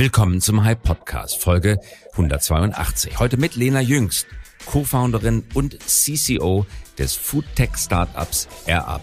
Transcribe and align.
Willkommen 0.00 0.40
zum 0.40 0.64
Hype 0.64 0.82
Podcast, 0.82 1.42
Folge 1.42 1.78
182. 2.12 3.18
Heute 3.18 3.36
mit 3.36 3.54
Lena 3.54 3.82
Jüngst, 3.82 4.26
Co-Founderin 4.64 5.44
und 5.52 5.76
CCO 5.78 6.64
des 6.96 7.16
Foodtech-Startups 7.16 8.48
AirUp. 8.64 9.02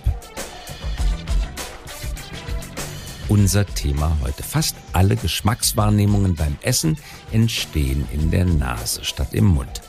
Unser 3.30 3.68
Thema 3.68 4.18
heute. 4.24 4.42
Fast 4.42 4.76
alle 4.92 5.16
Geschmackswahrnehmungen 5.18 6.34
beim 6.34 6.58
Essen 6.64 6.98
entstehen 7.32 8.08
in 8.12 8.32
der 8.32 8.46
Nase 8.46 9.06
statt 9.06 9.36
im 9.36 9.46
Mund. 9.46 9.82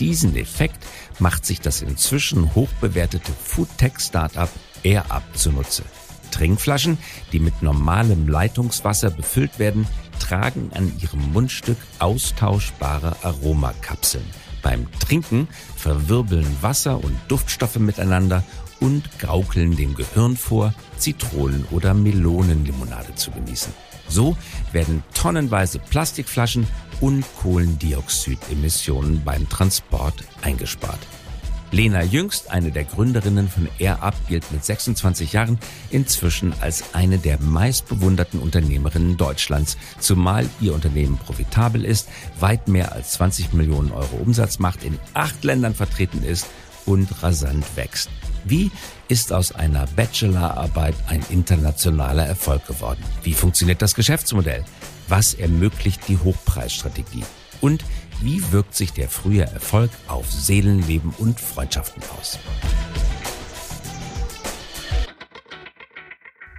Diesen 0.00 0.34
Effekt 0.34 0.82
macht 1.18 1.44
sich 1.44 1.60
das 1.60 1.82
inzwischen 1.82 2.54
hochbewertete 2.54 3.32
Foodtech-Startup 3.32 4.48
AirUp 4.82 5.24
zunutze. 5.34 5.82
Trinkflaschen, 6.30 6.98
die 7.32 7.38
mit 7.38 7.62
normalem 7.62 8.28
Leitungswasser 8.28 9.10
befüllt 9.10 9.58
werden, 9.58 9.86
tragen 10.24 10.70
an 10.74 10.92
ihrem 11.00 11.32
Mundstück 11.32 11.76
austauschbare 11.98 13.16
Aromakapseln. 13.22 14.24
Beim 14.62 14.86
Trinken 14.98 15.48
verwirbeln 15.76 16.46
Wasser 16.62 17.02
und 17.02 17.16
Duftstoffe 17.28 17.76
miteinander 17.76 18.42
und 18.80 19.18
gaukeln 19.18 19.76
dem 19.76 19.94
Gehirn 19.94 20.36
vor, 20.36 20.72
Zitronen- 20.96 21.66
oder 21.70 21.92
Melonenlimonade 21.92 23.14
zu 23.14 23.30
genießen. 23.30 23.72
So 24.08 24.36
werden 24.72 25.02
tonnenweise 25.12 25.78
Plastikflaschen 25.78 26.66
und 27.00 27.24
Kohlendioxidemissionen 27.42 29.22
beim 29.24 29.48
Transport 29.48 30.24
eingespart. 30.42 31.00
Lena 31.74 32.04
Jüngst, 32.04 32.52
eine 32.52 32.70
der 32.70 32.84
Gründerinnen 32.84 33.48
von 33.48 33.68
AirUp, 33.80 34.14
gilt 34.28 34.48
mit 34.52 34.64
26 34.64 35.32
Jahren 35.32 35.58
inzwischen 35.90 36.54
als 36.60 36.94
eine 36.94 37.18
der 37.18 37.40
meistbewunderten 37.40 38.38
Unternehmerinnen 38.38 39.16
Deutschlands, 39.16 39.76
zumal 39.98 40.48
ihr 40.60 40.72
Unternehmen 40.72 41.18
profitabel 41.18 41.84
ist, 41.84 42.08
weit 42.38 42.68
mehr 42.68 42.92
als 42.92 43.14
20 43.14 43.54
Millionen 43.54 43.90
Euro 43.90 44.18
Umsatz 44.18 44.60
macht, 44.60 44.84
in 44.84 45.00
acht 45.14 45.42
Ländern 45.42 45.74
vertreten 45.74 46.22
ist 46.22 46.46
und 46.86 47.08
rasant 47.24 47.64
wächst. 47.74 48.08
Wie 48.44 48.70
ist 49.08 49.32
aus 49.32 49.50
einer 49.50 49.88
Bachelorarbeit 49.96 50.94
ein 51.08 51.24
internationaler 51.28 52.24
Erfolg 52.24 52.64
geworden? 52.68 53.02
Wie 53.24 53.34
funktioniert 53.34 53.82
das 53.82 53.96
Geschäftsmodell? 53.96 54.64
Was 55.08 55.34
ermöglicht 55.34 56.02
die 56.06 56.18
Hochpreisstrategie? 56.18 57.24
Und 57.60 57.82
wie 58.24 58.52
wirkt 58.52 58.74
sich 58.74 58.94
der 58.94 59.10
frühe 59.10 59.42
Erfolg 59.42 59.90
auf 60.08 60.32
Seelenleben 60.32 61.12
und 61.18 61.38
Freundschaften 61.38 62.02
aus? 62.18 62.38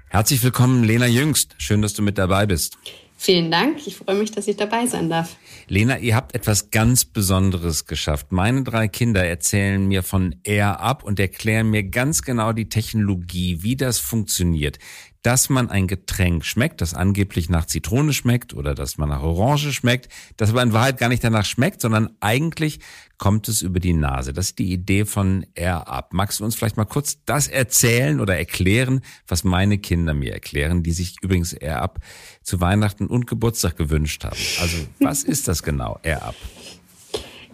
Herzlich 0.09 0.43
willkommen, 0.43 0.83
Lena 0.83 1.08
Jüngst. 1.08 1.55
Schön, 1.58 1.81
dass 1.81 1.95
du 1.95 2.03
mit 2.03 2.19
dabei 2.19 2.45
bist. 2.45 2.77
Vielen 3.17 3.49
Dank. 3.49 3.88
Ich 3.88 3.95
freue 3.95 4.16
mich, 4.16 4.31
dass 4.31 4.47
ich 4.47 4.58
dabei 4.58 4.86
sein 4.86 5.09
darf. 5.09 5.38
Lena, 5.67 5.97
ihr 5.97 6.16
habt 6.16 6.36
etwas 6.36 6.69
ganz 6.69 7.03
Besonderes 7.03 7.88
geschafft. 7.88 8.31
Meine 8.31 8.61
drei 8.61 8.88
Kinder 8.88 9.25
erzählen 9.25 9.88
mir 9.88 10.03
von 10.03 10.36
Air 10.43 10.80
Up 10.81 11.03
und 11.03 11.19
erklären 11.19 11.71
mir 11.71 11.83
ganz 11.83 12.21
genau 12.21 12.53
die 12.53 12.69
Technologie, 12.69 13.63
wie 13.63 13.75
das 13.75 13.97
funktioniert 13.97 14.77
dass 15.25 15.49
man 15.49 15.71
ein 15.71 15.87
Getränk 15.87 16.45
schmeckt, 16.45 16.81
das 16.81 16.93
angeblich 16.93 17.49
nach 17.49 17.65
Zitrone 17.65 18.13
schmeckt 18.13 18.53
oder 18.53 18.75
dass 18.75 18.99
man 18.99 19.09
nach 19.09 19.23
Orange 19.23 19.73
schmeckt, 19.73 20.07
das 20.37 20.51
aber 20.51 20.61
in 20.61 20.71
Wahrheit 20.71 20.99
gar 20.99 21.09
nicht 21.09 21.23
danach 21.23 21.45
schmeckt, 21.45 21.81
sondern 21.81 22.11
eigentlich 22.19 22.79
kommt 23.17 23.47
es 23.47 23.63
über 23.63 23.79
die 23.79 23.93
Nase. 23.93 24.33
Das 24.33 24.49
ist 24.49 24.59
die 24.59 24.71
Idee 24.71 25.03
von 25.05 25.43
Air 25.55 25.87
Up. 25.87 26.13
Magst 26.13 26.39
du 26.39 26.45
uns 26.45 26.53
vielleicht 26.53 26.77
mal 26.77 26.85
kurz 26.85 27.23
das 27.25 27.47
erzählen 27.47 28.19
oder 28.19 28.37
erklären, 28.37 29.01
was 29.27 29.43
meine 29.43 29.79
Kinder 29.79 30.13
mir 30.13 30.31
erklären, 30.31 30.83
die 30.83 30.91
sich 30.91 31.15
übrigens 31.23 31.53
Air 31.53 31.81
Up 31.81 32.01
zu 32.43 32.61
Weihnachten 32.61 33.07
und 33.07 33.25
Geburtstag 33.25 33.77
gewünscht 33.77 34.23
haben? 34.25 34.37
Also 34.61 34.77
was 34.99 35.23
ist 35.23 35.47
das 35.47 35.63
genau, 35.63 35.97
Air 36.03 36.21
Up? 36.21 36.35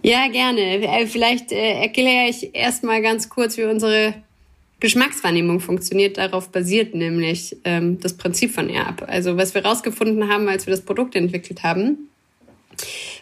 Ja, 0.02 0.28
gerne. 0.28 0.60
Äh, 0.60 1.06
vielleicht 1.06 1.52
äh, 1.52 1.80
erkläre 1.80 2.28
ich 2.28 2.54
erstmal 2.54 3.00
ganz 3.00 3.30
kurz, 3.30 3.56
wie 3.56 3.64
unsere 3.64 4.14
Geschmackswahrnehmung 4.82 5.60
funktioniert, 5.60 6.18
darauf 6.18 6.48
basiert 6.48 6.92
nämlich 6.92 7.56
ähm, 7.62 8.00
das 8.00 8.16
Prinzip 8.16 8.52
von 8.52 8.68
AirUp. 8.68 9.04
Also 9.06 9.36
was 9.36 9.54
wir 9.54 9.62
herausgefunden 9.62 10.28
haben, 10.28 10.48
als 10.48 10.66
wir 10.66 10.72
das 10.72 10.80
Produkt 10.80 11.14
entwickelt 11.14 11.62
haben, 11.62 12.08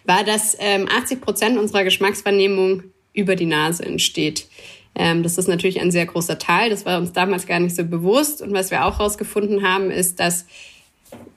war, 0.07 0.25
dass 0.25 0.57
ähm, 0.59 0.89
80 0.89 1.21
Prozent 1.21 1.59
unserer 1.59 1.85
Geschmackswahrnehmung 1.85 2.85
über 3.13 3.37
die 3.37 3.45
Nase 3.45 3.85
entsteht. 3.85 4.49
Ähm, 4.95 5.23
das 5.23 5.37
ist 5.37 5.49
natürlich 5.49 5.83
ein 5.83 5.91
sehr 5.91 6.07
großer 6.07 6.39
Teil. 6.39 6.71
Das 6.71 6.87
war 6.87 6.99
uns 6.99 7.13
damals 7.13 7.47
gar 7.47 7.61
nicht 7.61 7.77
so 7.77 7.85
bewusst. 7.85 8.41
Und 8.41 8.55
was 8.55 8.71
wir 8.71 8.87
auch 8.87 8.99
herausgefunden 8.99 9.63
haben, 9.63 9.91
ist, 9.91 10.19
dass 10.19 10.47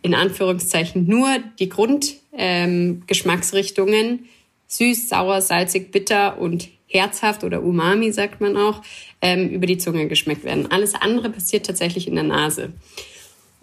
in 0.03 0.15
Anführungszeichen 0.15 1.05
nur 1.05 1.35
die 1.59 1.67
Grundgeschmacksrichtungen 1.67 3.97
ähm, 3.97 4.19
süß, 4.67 5.09
sauer, 5.09 5.41
salzig, 5.41 5.91
bitter 5.91 6.39
und 6.39 6.69
herzhaft 6.93 7.43
oder 7.43 7.63
Umami 7.63 8.11
sagt 8.11 8.41
man 8.41 8.55
auch, 8.55 8.81
ähm, 9.21 9.49
über 9.49 9.65
die 9.65 9.77
Zunge 9.77 10.07
geschmeckt 10.07 10.43
werden. 10.43 10.71
Alles 10.71 10.93
andere 10.95 11.29
passiert 11.29 11.65
tatsächlich 11.65 12.07
in 12.07 12.15
der 12.15 12.23
Nase. 12.23 12.73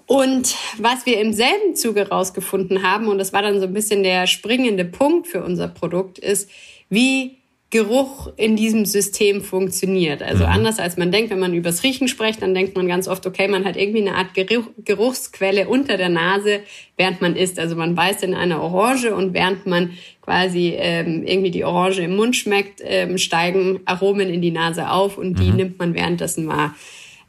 Und 0.06 0.56
was 0.78 1.06
wir 1.06 1.20
im 1.20 1.32
selben 1.32 1.76
Zuge 1.76 2.08
rausgefunden 2.08 2.82
haben, 2.82 3.06
und 3.06 3.18
das 3.18 3.32
war 3.32 3.42
dann 3.42 3.60
so 3.60 3.66
ein 3.66 3.72
bisschen 3.72 4.02
der 4.02 4.26
springende 4.26 4.84
Punkt 4.84 5.28
für 5.28 5.44
unser 5.44 5.68
Produkt, 5.68 6.18
ist, 6.18 6.50
wie 6.88 7.39
Geruch 7.70 8.32
in 8.36 8.56
diesem 8.56 8.84
System 8.84 9.42
funktioniert. 9.42 10.24
Also 10.24 10.44
mhm. 10.44 10.50
anders 10.50 10.80
als 10.80 10.96
man 10.96 11.12
denkt, 11.12 11.30
wenn 11.30 11.38
man 11.38 11.54
übers 11.54 11.84
Riechen 11.84 12.08
spricht, 12.08 12.42
dann 12.42 12.52
denkt 12.52 12.76
man 12.76 12.88
ganz 12.88 13.06
oft, 13.06 13.24
okay, 13.26 13.46
man 13.46 13.64
hat 13.64 13.76
irgendwie 13.76 14.00
eine 14.00 14.16
Art 14.16 14.34
Geruch, 14.34 14.66
Geruchsquelle 14.84 15.68
unter 15.68 15.96
der 15.96 16.08
Nase, 16.08 16.60
während 16.96 17.20
man 17.20 17.36
isst. 17.36 17.60
Also 17.60 17.76
man 17.76 17.94
beißt 17.94 18.24
in 18.24 18.34
eine 18.34 18.60
Orange 18.60 19.14
und 19.14 19.34
während 19.34 19.66
man 19.66 19.92
quasi 20.20 20.74
ähm, 20.76 21.24
irgendwie 21.24 21.52
die 21.52 21.64
Orange 21.64 22.00
im 22.00 22.16
Mund 22.16 22.34
schmeckt, 22.34 22.80
ähm, 22.84 23.18
steigen 23.18 23.78
Aromen 23.84 24.30
in 24.30 24.42
die 24.42 24.50
Nase 24.50 24.90
auf 24.90 25.16
und 25.16 25.38
die 25.38 25.50
mhm. 25.50 25.56
nimmt 25.56 25.78
man 25.78 25.94
währenddessen 25.94 26.48
wahr. 26.48 26.74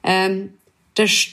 Ähm, 0.03 0.53
das 0.95 1.27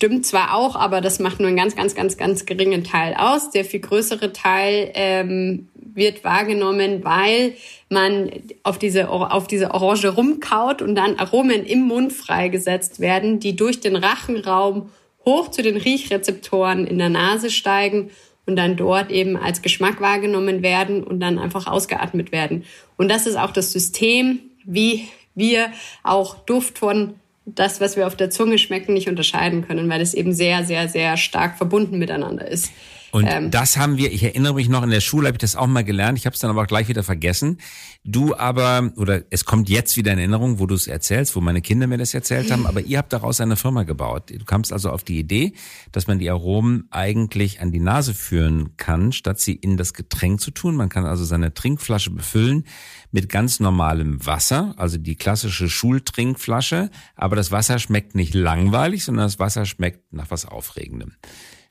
stimmt 0.00 0.24
zwar 0.24 0.54
auch, 0.54 0.76
aber 0.76 1.02
das 1.02 1.18
macht 1.18 1.40
nur 1.40 1.48
einen 1.48 1.58
ganz, 1.58 1.76
ganz, 1.76 1.94
ganz, 1.94 2.16
ganz 2.16 2.46
geringen 2.46 2.84
Teil 2.84 3.14
aus. 3.18 3.50
Der 3.50 3.66
viel 3.66 3.80
größere 3.80 4.32
Teil 4.32 4.90
ähm, 4.94 5.68
wird 5.74 6.24
wahrgenommen, 6.24 7.04
weil 7.04 7.52
man 7.90 8.30
auf 8.62 8.78
diese, 8.78 9.10
auf 9.10 9.46
diese 9.46 9.72
Orange 9.72 10.08
rumkaut 10.08 10.80
und 10.80 10.94
dann 10.94 11.18
Aromen 11.18 11.66
im 11.66 11.82
Mund 11.82 12.14
freigesetzt 12.14 13.00
werden, 13.00 13.40
die 13.40 13.56
durch 13.56 13.80
den 13.80 13.94
Rachenraum 13.94 14.88
hoch 15.26 15.50
zu 15.50 15.60
den 15.60 15.76
Riechrezeptoren 15.76 16.86
in 16.86 16.96
der 16.96 17.10
Nase 17.10 17.50
steigen 17.50 18.08
und 18.46 18.56
dann 18.56 18.76
dort 18.76 19.10
eben 19.10 19.36
als 19.36 19.60
Geschmack 19.60 20.00
wahrgenommen 20.00 20.62
werden 20.62 21.04
und 21.04 21.20
dann 21.20 21.38
einfach 21.38 21.66
ausgeatmet 21.66 22.32
werden. 22.32 22.64
Und 22.96 23.10
das 23.10 23.26
ist 23.26 23.36
auch 23.36 23.50
das 23.50 23.70
System, 23.70 24.38
wie 24.64 25.08
wir 25.34 25.70
auch 26.02 26.36
Duft 26.36 26.78
von 26.78 27.16
das, 27.44 27.80
was 27.80 27.96
wir 27.96 28.06
auf 28.06 28.16
der 28.16 28.30
Zunge 28.30 28.58
schmecken, 28.58 28.94
nicht 28.94 29.08
unterscheiden 29.08 29.66
können, 29.66 29.88
weil 29.88 30.00
es 30.00 30.14
eben 30.14 30.32
sehr, 30.32 30.64
sehr, 30.64 30.88
sehr 30.88 31.16
stark 31.16 31.56
verbunden 31.56 31.98
miteinander 31.98 32.46
ist. 32.46 32.72
Und 33.12 33.26
ähm, 33.26 33.50
das 33.50 33.76
haben 33.76 33.96
wir, 33.96 34.12
ich 34.12 34.22
erinnere 34.22 34.54
mich 34.54 34.68
noch, 34.68 34.82
in 34.82 34.90
der 34.90 35.00
Schule 35.00 35.26
habe 35.26 35.36
ich 35.36 35.40
das 35.40 35.56
auch 35.56 35.66
mal 35.66 35.84
gelernt, 35.84 36.18
ich 36.18 36.26
habe 36.26 36.34
es 36.34 36.40
dann 36.40 36.50
aber 36.50 36.62
auch 36.62 36.66
gleich 36.66 36.88
wieder 36.88 37.02
vergessen. 37.02 37.58
Du 38.04 38.36
aber, 38.36 38.92
oder 38.96 39.22
es 39.30 39.44
kommt 39.44 39.68
jetzt 39.68 39.96
wieder 39.96 40.12
in 40.12 40.18
Erinnerung, 40.18 40.58
wo 40.58 40.66
du 40.66 40.74
es 40.74 40.86
erzählst, 40.86 41.34
wo 41.36 41.40
meine 41.40 41.60
Kinder 41.60 41.86
mir 41.86 41.98
das 41.98 42.14
erzählt 42.14 42.50
haben, 42.50 42.66
aber 42.66 42.80
ihr 42.80 42.98
habt 42.98 43.12
daraus 43.12 43.40
eine 43.40 43.56
Firma 43.56 43.82
gebaut. 43.82 44.30
Du 44.30 44.44
kamst 44.44 44.72
also 44.72 44.90
auf 44.90 45.04
die 45.04 45.18
Idee, 45.18 45.52
dass 45.92 46.06
man 46.06 46.18
die 46.18 46.30
Aromen 46.30 46.86
eigentlich 46.90 47.60
an 47.60 47.72
die 47.72 47.80
Nase 47.80 48.14
führen 48.14 48.76
kann, 48.76 49.12
statt 49.12 49.40
sie 49.40 49.54
in 49.54 49.76
das 49.76 49.92
Getränk 49.92 50.40
zu 50.40 50.50
tun. 50.50 50.76
Man 50.76 50.88
kann 50.88 51.04
also 51.04 51.24
seine 51.24 51.52
Trinkflasche 51.52 52.10
befüllen 52.10 52.64
mit 53.10 53.28
ganz 53.28 53.60
normalem 53.60 54.24
Wasser, 54.24 54.74
also 54.76 54.96
die 54.96 55.16
klassische 55.16 55.68
Schultrinkflasche, 55.68 56.90
aber 57.16 57.36
das 57.36 57.50
Wasser 57.50 57.78
schmeckt 57.78 58.14
nicht 58.14 58.34
langweilig, 58.34 59.04
sondern 59.04 59.26
das 59.26 59.38
Wasser 59.38 59.66
schmeckt 59.66 60.12
nach 60.12 60.30
was 60.30 60.46
Aufregendem 60.46 61.12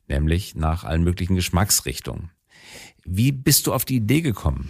nämlich 0.10 0.56
nach 0.56 0.84
allen 0.84 1.04
möglichen 1.04 1.36
Geschmacksrichtungen. 1.36 2.32
Wie 3.06 3.32
bist 3.32 3.68
du 3.68 3.74
auf 3.74 3.86
die 3.86 3.98
Idee 3.98 4.22
gekommen? 4.22 4.70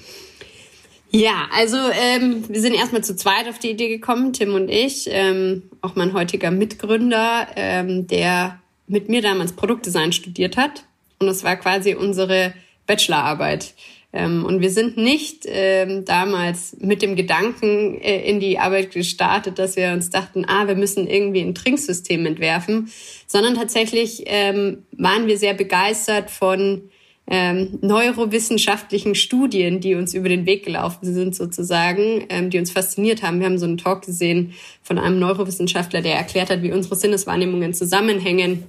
Ja, 1.12 1.48
also 1.52 1.78
ähm, 1.78 2.44
wir 2.48 2.62
sind 2.62 2.76
erstmal 2.76 3.04
zu 3.04 3.16
zweit 3.16 3.48
auf 3.48 3.58
die 3.58 3.72
Idee 3.72 3.90
gekommen, 3.90 4.32
Tim 4.32 4.54
und 4.54 4.70
ich, 4.70 5.08
ähm, 5.10 5.64
auch 5.82 5.96
mein 5.96 6.14
heutiger 6.14 6.52
Mitgründer, 6.52 7.48
ähm, 7.56 8.06
der 8.06 8.60
mit 8.88 9.10
mir 9.10 9.22
damals 9.22 9.54
Produktdesign 9.54 10.12
studiert 10.14 10.56
hat. 10.56 10.86
Und 11.18 11.28
das 11.28 11.44
war 11.44 11.56
quasi 11.56 11.96
unsere 11.96 12.54
Bachelorarbeit. 12.86 13.74
Ähm, 14.12 14.44
und 14.44 14.62
wir 14.62 14.72
sind 14.72 14.98
nicht 14.98 15.46
ähm, 15.46 16.04
damals 16.04 16.76
mit 16.80 17.02
dem 17.02 17.16
Gedanken 17.16 18.02
äh, 18.02 18.28
in 18.28 18.40
die 18.40 18.58
Arbeit 18.58 18.92
gestartet, 18.92 19.60
dass 19.60 19.76
wir 19.76 19.92
uns 19.94 20.10
dachten, 20.10 20.46
ah, 20.48 20.68
wir 20.68 20.76
müssen 20.76 21.08
irgendwie 21.08 21.42
ein 21.42 21.54
Trinksystem 21.54 22.26
entwerfen, 22.26 22.92
sondern 23.28 23.56
tatsächlich 23.56 24.24
ähm, 24.26 24.84
waren 24.92 25.28
wir 25.28 25.38
sehr 25.38 25.54
begeistert 25.54 26.32
von 26.32 26.90
ähm, 27.32 27.78
neurowissenschaftlichen 27.82 29.14
Studien, 29.14 29.80
die 29.80 29.94
uns 29.94 30.16
über 30.16 30.30
den 30.30 30.48
Weg 30.48 30.66
gelaufen 30.66 31.14
sind 31.14 31.36
sozusagen, 31.36 32.26
ähm, 32.30 32.50
die 32.50 32.58
uns 32.58 32.72
fasziniert 32.72 33.22
haben. 33.22 33.40
Wir 33.40 33.46
haben 33.46 33.60
so 33.60 33.68
einen 33.68 33.78
Talk 33.78 34.08
gesehen 34.08 34.56
von 34.82 34.98
einem 34.98 35.20
Neurowissenschaftler, 35.20 36.02
der 36.02 36.16
erklärt 36.16 36.50
hat, 36.50 36.64
wie 36.64 36.72
unsere 36.72 36.96
Sinneswahrnehmungen 36.96 37.76
zusammenhängen 37.76 38.64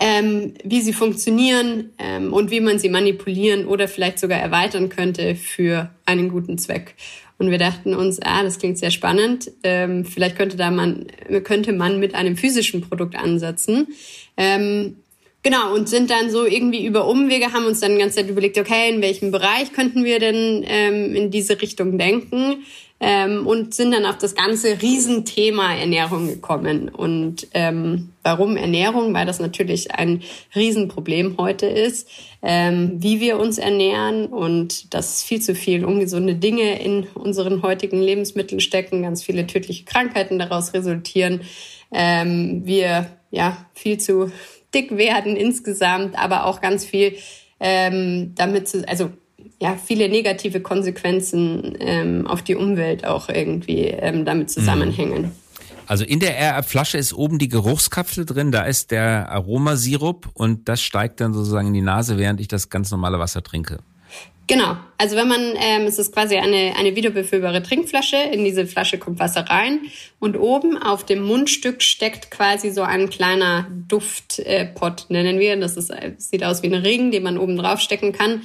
ähm, 0.00 0.54
wie 0.64 0.80
sie 0.80 0.92
funktionieren 0.92 1.90
ähm, 1.98 2.32
und 2.32 2.50
wie 2.50 2.60
man 2.60 2.78
sie 2.78 2.88
manipulieren 2.88 3.66
oder 3.66 3.88
vielleicht 3.88 4.18
sogar 4.18 4.38
erweitern 4.38 4.88
könnte 4.88 5.34
für 5.34 5.90
einen 6.06 6.28
guten 6.28 6.58
Zweck. 6.58 6.94
Und 7.38 7.50
wir 7.50 7.58
dachten 7.58 7.94
uns, 7.94 8.20
ah, 8.22 8.42
das 8.42 8.58
klingt 8.58 8.78
sehr 8.78 8.90
spannend. 8.90 9.50
Ähm, 9.64 10.04
vielleicht 10.04 10.36
könnte 10.36 10.56
da 10.56 10.70
man 10.70 11.06
könnte 11.42 11.72
man 11.72 11.98
mit 11.98 12.14
einem 12.14 12.36
physischen 12.36 12.80
Produkt 12.80 13.16
ansetzen. 13.16 13.88
Ähm, 14.36 14.96
Genau, 15.44 15.74
und 15.74 15.90
sind 15.90 16.10
dann 16.10 16.30
so 16.30 16.46
irgendwie 16.46 16.86
über 16.86 17.06
Umwege, 17.06 17.52
haben 17.52 17.66
uns 17.66 17.80
dann 17.80 17.92
die 17.92 17.98
ganze 17.98 18.16
Zeit 18.16 18.30
überlegt, 18.30 18.56
okay, 18.56 18.88
in 18.88 19.02
welchem 19.02 19.30
Bereich 19.30 19.74
könnten 19.74 20.02
wir 20.02 20.18
denn 20.18 20.64
ähm, 20.66 21.14
in 21.14 21.30
diese 21.30 21.60
Richtung 21.60 21.98
denken? 21.98 22.64
Ähm, 23.06 23.46
und 23.46 23.74
sind 23.74 23.92
dann 23.92 24.06
auf 24.06 24.16
das 24.16 24.34
ganze 24.34 24.80
Riesenthema 24.80 25.74
Ernährung 25.74 26.26
gekommen. 26.26 26.88
Und 26.88 27.46
ähm, 27.52 28.14
warum 28.22 28.56
Ernährung? 28.56 29.12
Weil 29.12 29.26
das 29.26 29.40
natürlich 29.40 29.94
ein 29.94 30.22
Riesenproblem 30.56 31.36
heute 31.36 31.66
ist, 31.66 32.08
ähm, 32.40 32.92
wie 33.02 33.20
wir 33.20 33.38
uns 33.38 33.58
ernähren 33.58 34.28
und 34.28 34.94
dass 34.94 35.22
viel 35.22 35.42
zu 35.42 35.54
viel 35.54 35.84
ungesunde 35.84 36.34
Dinge 36.34 36.82
in 36.82 37.06
unseren 37.12 37.60
heutigen 37.60 38.00
Lebensmitteln 38.00 38.60
stecken, 38.60 39.02
ganz 39.02 39.22
viele 39.22 39.46
tödliche 39.46 39.84
Krankheiten 39.84 40.38
daraus 40.38 40.72
resultieren. 40.72 41.42
Ähm, 41.92 42.62
wir 42.64 43.08
ja 43.30 43.66
viel 43.74 43.98
zu 43.98 44.32
dick 44.72 44.96
werden 44.96 45.36
insgesamt, 45.36 46.18
aber 46.18 46.46
auch 46.46 46.62
ganz 46.62 46.86
viel 46.86 47.18
ähm, 47.60 48.32
damit 48.34 48.66
zu, 48.66 48.88
also 48.88 49.10
ja, 49.60 49.76
viele 49.76 50.08
negative 50.08 50.60
Konsequenzen 50.60 51.76
ähm, 51.80 52.26
auf 52.26 52.42
die 52.42 52.54
Umwelt 52.54 53.06
auch 53.06 53.28
irgendwie 53.28 53.86
ähm, 53.86 54.24
damit 54.24 54.50
zusammenhängen. 54.50 55.32
Also 55.86 56.04
in 56.04 56.20
der 56.20 56.62
Flasche 56.62 56.96
ist 56.96 57.12
oben 57.12 57.38
die 57.38 57.48
Geruchskapsel 57.48 58.24
drin, 58.24 58.52
da 58.52 58.62
ist 58.62 58.90
der 58.90 59.30
Aromasirup 59.30 60.30
und 60.32 60.68
das 60.68 60.82
steigt 60.82 61.20
dann 61.20 61.34
sozusagen 61.34 61.68
in 61.68 61.74
die 61.74 61.82
Nase, 61.82 62.16
während 62.16 62.40
ich 62.40 62.48
das 62.48 62.70
ganz 62.70 62.90
normale 62.90 63.18
Wasser 63.18 63.42
trinke. 63.42 63.78
Genau. 64.46 64.76
Also 64.98 65.16
wenn 65.16 65.28
man, 65.28 65.40
ähm, 65.56 65.86
es 65.86 65.98
ist 65.98 66.12
quasi 66.12 66.36
eine, 66.36 66.74
eine 66.76 66.94
wiederbefüllbare 66.94 67.62
Trinkflasche. 67.62 68.16
In 68.16 68.44
diese 68.44 68.66
Flasche 68.66 68.98
kommt 68.98 69.18
Wasser 69.18 69.42
rein 69.48 69.80
und 70.18 70.36
oben 70.36 70.76
auf 70.76 71.04
dem 71.04 71.22
Mundstück 71.22 71.82
steckt 71.82 72.30
quasi 72.30 72.70
so 72.70 72.82
ein 72.82 73.08
kleiner 73.08 73.66
Duftpot, 73.88 75.06
nennen 75.08 75.38
wir. 75.38 75.58
Das 75.58 75.78
ist, 75.78 75.92
sieht 76.18 76.44
aus 76.44 76.62
wie 76.62 76.66
ein 76.66 76.74
Ring, 76.74 77.10
den 77.10 77.22
man 77.22 77.38
oben 77.38 77.56
drauf 77.56 77.80
stecken 77.80 78.12
kann. 78.12 78.42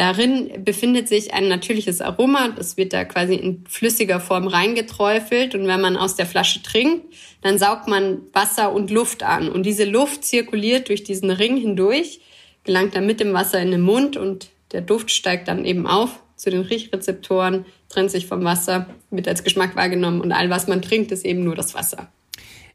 Darin 0.00 0.64
befindet 0.64 1.08
sich 1.08 1.34
ein 1.34 1.48
natürliches 1.48 2.00
Aroma. 2.00 2.48
Das 2.56 2.78
wird 2.78 2.94
da 2.94 3.04
quasi 3.04 3.34
in 3.34 3.66
flüssiger 3.68 4.18
Form 4.18 4.46
reingeträufelt. 4.46 5.54
Und 5.54 5.66
wenn 5.66 5.82
man 5.82 5.98
aus 5.98 6.16
der 6.16 6.24
Flasche 6.24 6.62
trinkt, 6.62 7.14
dann 7.42 7.58
saugt 7.58 7.86
man 7.86 8.22
Wasser 8.32 8.72
und 8.72 8.90
Luft 8.90 9.22
an. 9.22 9.50
Und 9.50 9.66
diese 9.66 9.84
Luft 9.84 10.24
zirkuliert 10.24 10.88
durch 10.88 11.04
diesen 11.04 11.30
Ring 11.30 11.58
hindurch, 11.58 12.22
gelangt 12.64 12.96
dann 12.96 13.04
mit 13.04 13.20
dem 13.20 13.34
Wasser 13.34 13.60
in 13.60 13.72
den 13.72 13.82
Mund 13.82 14.16
und 14.16 14.48
der 14.72 14.80
Duft 14.80 15.10
steigt 15.10 15.48
dann 15.48 15.66
eben 15.66 15.86
auf 15.86 16.22
zu 16.34 16.48
den 16.48 16.62
Riechrezeptoren, 16.62 17.66
trennt 17.90 18.10
sich 18.10 18.26
vom 18.26 18.42
Wasser, 18.42 18.86
wird 19.10 19.28
als 19.28 19.44
Geschmack 19.44 19.76
wahrgenommen 19.76 20.22
und 20.22 20.32
all 20.32 20.48
was 20.48 20.66
man 20.66 20.80
trinkt, 20.80 21.12
ist 21.12 21.26
eben 21.26 21.44
nur 21.44 21.56
das 21.56 21.74
Wasser. 21.74 22.10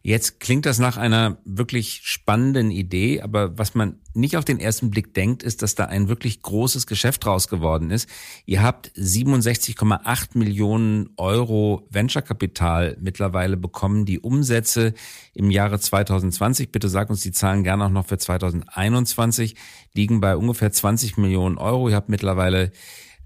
Jetzt 0.05 0.39
klingt 0.39 0.67
das 0.67 0.77
nach 0.77 0.97
einer 0.97 1.39
wirklich 1.45 2.01
spannenden 2.03 2.69
Idee, 2.69 3.21
aber 3.21 3.57
was 3.57 3.73
man 3.73 3.95
nicht 4.13 4.37
auf 4.37 4.45
den 4.45 4.59
ersten 4.59 4.91
Blick 4.91 5.15
denkt, 5.15 5.41
ist, 5.41 5.63
dass 5.63 5.73
da 5.73 5.85
ein 5.85 6.07
wirklich 6.07 6.43
großes 6.43 6.85
Geschäft 6.85 7.25
draus 7.25 7.47
geworden 7.47 7.89
ist. 7.89 8.07
Ihr 8.45 8.61
habt 8.61 8.91
67,8 8.91 10.37
Millionen 10.37 11.09
Euro 11.17 11.87
Venture-Kapital 11.89 12.97
mittlerweile 13.01 13.57
bekommen. 13.57 14.05
Die 14.05 14.19
Umsätze 14.19 14.93
im 15.33 15.49
Jahre 15.49 15.79
2020, 15.79 16.71
bitte 16.71 16.87
sag 16.87 17.09
uns 17.09 17.21
die 17.21 17.31
Zahlen 17.31 17.63
gerne 17.63 17.85
auch 17.85 17.89
noch 17.89 18.05
für 18.05 18.19
2021, 18.19 19.55
liegen 19.95 20.21
bei 20.21 20.37
ungefähr 20.37 20.71
20 20.71 21.17
Millionen 21.17 21.57
Euro. 21.57 21.89
Ihr 21.89 21.95
habt 21.95 22.09
mittlerweile 22.09 22.71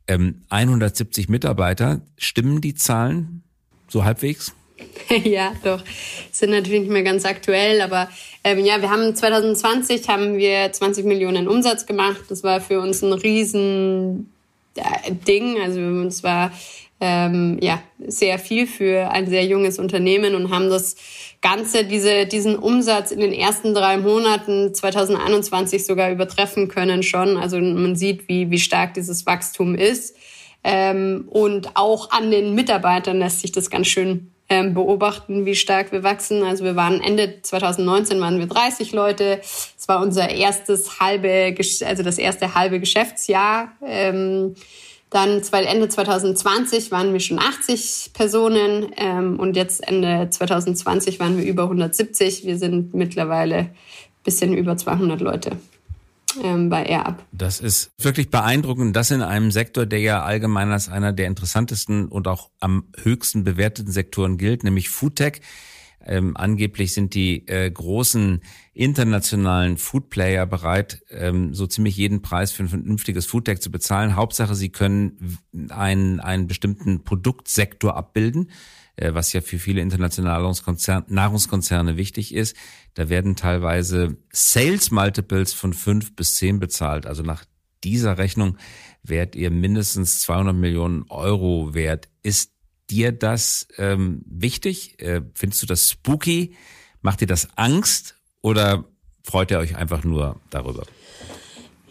ähm, 0.07 0.43
170 0.47 1.27
Mitarbeiter. 1.27 1.99
Stimmen 2.17 2.61
die 2.61 2.73
Zahlen 2.73 3.43
so 3.89 4.05
halbwegs? 4.05 4.53
ja, 5.23 5.53
doch. 5.63 5.83
Sind 6.31 6.51
natürlich 6.51 6.81
nicht 6.81 6.91
mehr 6.91 7.03
ganz 7.03 7.25
aktuell, 7.25 7.81
aber 7.81 8.09
ähm, 8.43 8.63
ja, 8.63 8.81
wir 8.81 8.89
haben 8.89 9.15
2020 9.15 10.07
haben 10.07 10.37
wir 10.37 10.71
20 10.71 11.05
Millionen 11.05 11.47
Umsatz 11.47 11.85
gemacht. 11.85 12.21
Das 12.29 12.43
war 12.43 12.61
für 12.61 12.79
uns 12.79 13.01
ein 13.01 13.13
riesen 13.13 14.31
äh, 14.75 15.11
Ding. 15.11 15.59
Also 15.61 15.79
es 15.79 16.23
war 16.23 16.51
ähm, 17.01 17.57
ja 17.61 17.81
sehr 18.05 18.39
viel 18.39 18.67
für 18.67 19.09
ein 19.11 19.27
sehr 19.27 19.45
junges 19.45 19.79
Unternehmen 19.79 20.35
und 20.35 20.51
haben 20.51 20.69
das 20.69 20.95
Ganze, 21.41 21.85
diese, 21.85 22.25
diesen 22.25 22.57
Umsatz 22.57 23.11
in 23.11 23.21
den 23.21 23.31
ersten 23.31 23.73
drei 23.73 23.97
Monaten 23.97 24.73
2021 24.73 25.85
sogar 25.85 26.11
übertreffen 26.11 26.67
können 26.67 27.01
schon. 27.01 27.37
Also 27.37 27.59
man 27.59 27.95
sieht, 27.95 28.27
wie, 28.27 28.51
wie 28.51 28.59
stark 28.59 28.93
dieses 28.93 29.25
Wachstum 29.25 29.75
ist. 29.75 30.15
Ähm, 30.63 31.25
und 31.29 31.77
auch 31.77 32.11
an 32.11 32.31
den 32.31 32.53
Mitarbeitern 32.53 33.19
lässt 33.19 33.39
sich 33.39 33.53
das 33.53 33.69
ganz 33.69 33.87
schön 33.87 34.31
ähm, 34.49 34.73
beobachten, 34.73 35.45
wie 35.45 35.55
stark 35.55 35.91
wir 35.91 36.03
wachsen. 36.03 36.43
Also 36.43 36.63
wir 36.63 36.75
waren 36.75 37.01
Ende 37.01 37.41
2019 37.41 38.19
waren 38.19 38.39
wir 38.39 38.47
30 38.47 38.91
Leute. 38.91 39.39
Es 39.41 39.87
war 39.87 40.01
unser 40.01 40.29
erstes 40.29 40.99
halbe, 40.99 41.55
also 41.85 42.03
das 42.03 42.17
erste 42.17 42.55
halbe 42.55 42.79
Geschäftsjahr. 42.79 43.73
Ähm, 43.85 44.55
dann 45.11 45.41
Ende 45.51 45.89
2020 45.89 46.91
waren 46.91 47.13
wir 47.13 47.19
schon 47.19 47.39
80 47.39 48.11
Personen 48.13 48.91
ähm, 48.97 49.39
und 49.39 49.55
jetzt 49.55 49.87
Ende 49.87 50.29
2020 50.29 51.19
waren 51.19 51.37
wir 51.37 51.45
über 51.45 51.63
170. 51.63 52.45
Wir 52.45 52.57
sind 52.57 52.93
mittlerweile 52.93 53.71
bisschen 54.23 54.53
über 54.53 54.77
200 54.77 55.21
Leute 55.21 55.51
ähm, 56.43 56.69
bei 56.69 56.85
AirUp. 56.85 57.23
Das 57.31 57.59
ist 57.59 57.91
wirklich 57.97 58.29
beeindruckend. 58.29 58.95
Das 58.95 59.11
in 59.11 59.21
einem 59.21 59.51
Sektor, 59.51 59.85
der 59.85 59.99
ja 59.99 60.23
allgemein 60.23 60.71
als 60.71 60.89
einer 60.89 61.13
der 61.13 61.27
interessantesten 61.27 62.07
und 62.07 62.27
auch 62.27 62.49
am 62.59 62.85
höchsten 63.01 63.43
bewerteten 63.43 63.91
Sektoren 63.91 64.37
gilt, 64.37 64.63
nämlich 64.63 64.89
Foodtech. 64.89 65.41
Ähm, 66.05 66.37
angeblich 66.37 66.93
sind 66.93 67.13
die 67.13 67.47
äh, 67.47 67.69
großen 67.69 68.41
internationalen 68.73 69.77
Foodplayer 69.77 70.45
bereit, 70.45 71.03
ähm, 71.11 71.53
so 71.53 71.67
ziemlich 71.67 71.97
jeden 71.97 72.21
Preis 72.21 72.51
für 72.51 72.63
ein 72.63 72.69
vernünftiges 72.69 73.25
Foodtech 73.25 73.59
zu 73.59 73.69
bezahlen. 73.69 74.15
Hauptsache, 74.15 74.55
sie 74.55 74.69
können 74.69 75.37
einen, 75.69 76.19
einen 76.19 76.47
bestimmten 76.47 77.03
Produktsektor 77.03 77.97
abbilden. 77.97 78.49
Äh, 78.99 79.13
was 79.13 79.31
ja 79.31 79.39
für 79.39 79.59
viele 79.59 79.81
internationale 79.81 80.43
Nahrungskonzerne 81.07 81.95
wichtig 81.95 82.33
ist. 82.33 82.55
Da 82.95 83.07
werden 83.07 83.37
teilweise 83.37 84.17
Sales 84.31 84.91
Multiples 84.91 85.53
von 85.53 85.73
fünf 85.73 86.15
bis 86.15 86.35
zehn 86.35 86.59
bezahlt. 86.59 87.05
Also 87.05 87.23
nach 87.23 87.45
dieser 87.83 88.17
Rechnung 88.17 88.57
wärt 89.01 89.37
ihr 89.37 89.51
mindestens 89.51 90.19
200 90.19 90.53
Millionen 90.53 91.05
Euro 91.09 91.73
wert. 91.73 92.09
Ist 92.23 92.51
dir 92.89 93.13
das 93.13 93.69
ähm, 93.77 94.21
wichtig? 94.25 94.99
Äh, 95.01 95.21
findest 95.33 95.61
du 95.61 95.65
das 95.65 95.89
spooky? 95.89 96.55
Macht 97.01 97.21
dir 97.21 97.27
das 97.27 97.57
Angst 97.57 98.17
oder 98.41 98.83
freut 99.23 99.49
ihr 99.51 99.59
euch 99.59 99.77
einfach 99.77 100.03
nur 100.03 100.41
darüber? 100.49 100.85